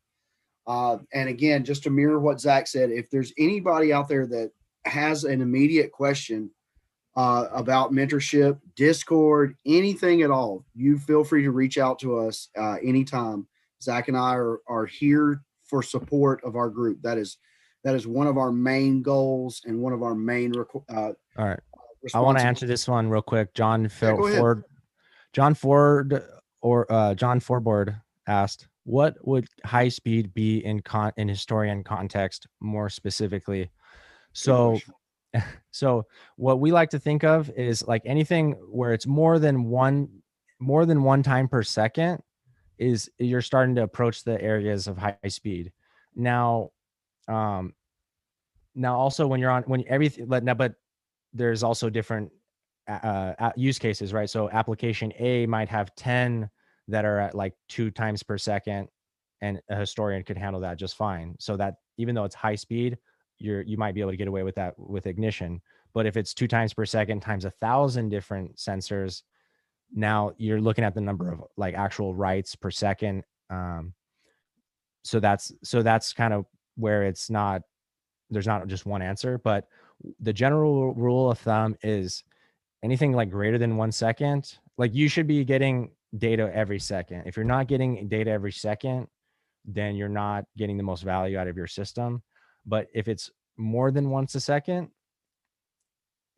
[0.68, 4.52] Uh, and again, just to mirror what Zach said, if there's anybody out there that
[4.84, 6.50] has an immediate question
[7.16, 12.50] uh, about mentorship, Discord, anything at all, you feel free to reach out to us
[12.56, 13.46] uh, anytime.
[13.82, 17.00] Zach and I are, are here for support of our group.
[17.02, 17.38] That is
[17.84, 20.52] that is one of our main goals and one of our main.
[20.52, 21.60] Requ- uh, all right,
[22.14, 23.54] I want to answer this one real quick.
[23.54, 24.64] John yeah, Ford,
[25.32, 26.22] John Ford,
[26.60, 27.96] or uh, John Forboard
[28.26, 33.70] asked, what would high speed be in con in historian context more specifically?
[34.32, 34.78] So
[35.70, 40.08] so what we like to think of is like anything where it's more than one
[40.58, 42.22] more than one time per second
[42.78, 45.70] is you're starting to approach the areas of high speed.
[46.16, 46.70] Now
[47.28, 47.74] um
[48.74, 50.72] now also when you're on when everything but now but
[51.34, 52.32] there's also different
[52.88, 54.30] uh, uh, use cases right?
[54.30, 56.48] So application a might have 10
[56.88, 58.88] that are at like two times per second
[59.40, 61.36] and a historian could handle that just fine.
[61.38, 62.98] So that even though it's high speed
[63.38, 65.60] you're you might be able to get away with that with ignition.
[65.94, 69.22] But if it's two times per second times a thousand different sensors
[69.94, 73.94] now you're looking at the number of like actual writes per second um
[75.02, 76.44] so that's so that's kind of
[76.76, 77.62] where it's not
[78.30, 79.68] there's not just one answer but
[80.20, 82.22] the general rule of thumb is
[82.82, 87.36] anything like greater than one second like you should be getting data every second if
[87.36, 89.06] you're not getting data every second
[89.64, 92.22] then you're not getting the most value out of your system
[92.64, 94.88] but if it's more than once a second,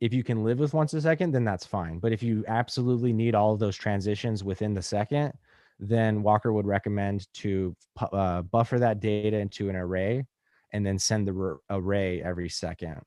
[0.00, 1.98] if you can live with once a second, then that's fine.
[1.98, 5.32] But if you absolutely need all of those transitions within the second,
[5.78, 7.76] then Walker would recommend to
[8.12, 10.24] uh, buffer that data into an array
[10.72, 13.00] and then send the array every second.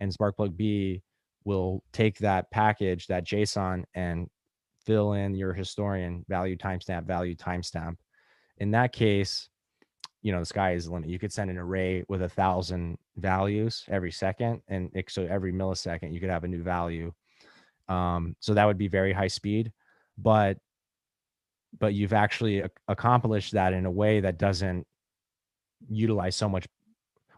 [0.00, 1.02] And Sparkplug B
[1.44, 4.28] will take that package, that JSON, and
[4.88, 7.96] fill in your historian value timestamp, value timestamp.
[8.56, 9.50] In that case,
[10.22, 12.98] you know the sky is the limit you could send an array with a thousand
[13.16, 17.12] values every second and it, so every millisecond you could have a new value
[17.88, 19.72] um, so that would be very high speed
[20.18, 20.58] but
[21.78, 24.84] but you've actually accomplished that in a way that doesn't
[25.88, 26.66] utilize so much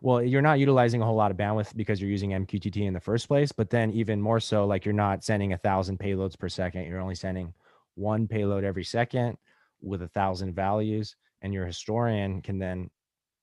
[0.00, 3.00] well you're not utilizing a whole lot of bandwidth because you're using mqtt in the
[3.00, 6.48] first place but then even more so like you're not sending a thousand payloads per
[6.48, 7.52] second you're only sending
[7.94, 9.36] one payload every second
[9.82, 12.90] with a thousand values and your historian can then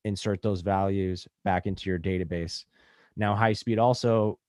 [0.07, 2.65] insert those values back into your database.
[3.15, 4.39] Now, high speed also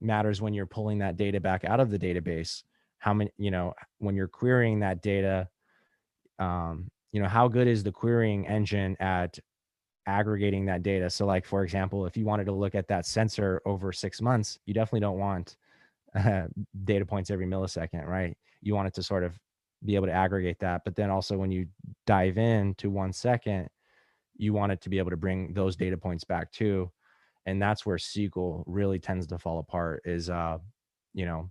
[0.00, 2.62] matters when you're pulling that data back out of the database.
[2.98, 5.48] How many, you know, when you're querying that data,
[6.38, 9.38] um, you know, how good is the querying engine at
[10.06, 11.10] aggregating that data?
[11.10, 14.58] So, like, for example, if you wanted to look at that sensor over six months,
[14.66, 15.56] you definitely don't want
[16.14, 16.46] uh,
[16.84, 18.36] data points every millisecond, right?
[18.62, 19.38] You want it to sort of
[19.84, 20.82] be able to aggregate that.
[20.84, 21.66] But then also when you
[22.06, 23.68] dive in to one second,
[24.36, 26.90] you want it to be able to bring those data points back too.
[27.46, 30.58] And that's where SQL really tends to fall apart is, uh,
[31.12, 31.50] you know,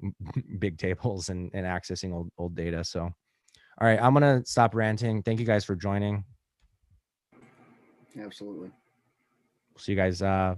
[0.58, 2.82] big tables and, and accessing old, old data.
[2.84, 5.22] So, all right, I'm going to stop ranting.
[5.22, 6.24] Thank you guys for joining.
[8.20, 8.70] Absolutely.
[9.76, 10.22] See you guys.
[10.22, 10.56] Uh,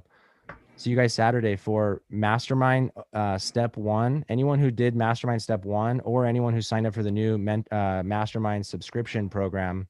[0.76, 4.24] see you guys Saturday for Mastermind uh, Step One.
[4.28, 7.64] Anyone who did Mastermind Step One, or anyone who signed up for the new men,
[7.70, 9.86] uh, Mastermind subscription program,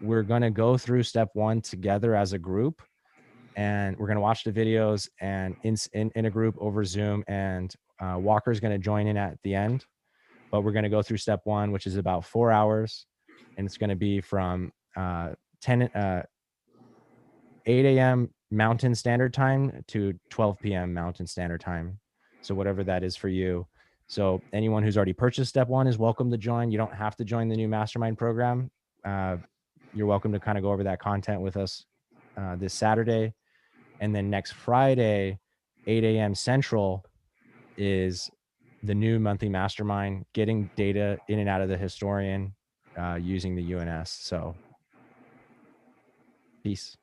[0.00, 2.82] we're going to go through Step One together as a group,
[3.56, 7.24] and we're going to watch the videos and in in, in a group over Zoom.
[7.26, 9.84] And uh, Walker's going to join in at the end,
[10.52, 13.06] but we're going to go through Step One, which is about four hours,
[13.56, 16.22] and it's going to be from uh, 10 uh,
[17.68, 18.30] 8 a.m.
[18.50, 20.94] Mountain Standard Time to 12 p.m.
[20.94, 22.00] Mountain Standard Time.
[22.40, 23.66] So whatever that is for you.
[24.06, 26.70] So anyone who's already purchased Step One is welcome to join.
[26.70, 28.70] You don't have to join the new Mastermind program.
[29.04, 29.36] Uh,
[29.92, 31.84] you're welcome to kind of go over that content with us
[32.38, 33.34] uh, this Saturday,
[34.00, 35.38] and then next Friday,
[35.86, 36.34] 8 a.m.
[36.34, 37.04] Central,
[37.76, 38.30] is
[38.82, 42.54] the new monthly Mastermind, getting data in and out of the historian
[42.98, 44.10] uh, using the UNS.
[44.10, 44.54] So,
[46.62, 46.96] peace.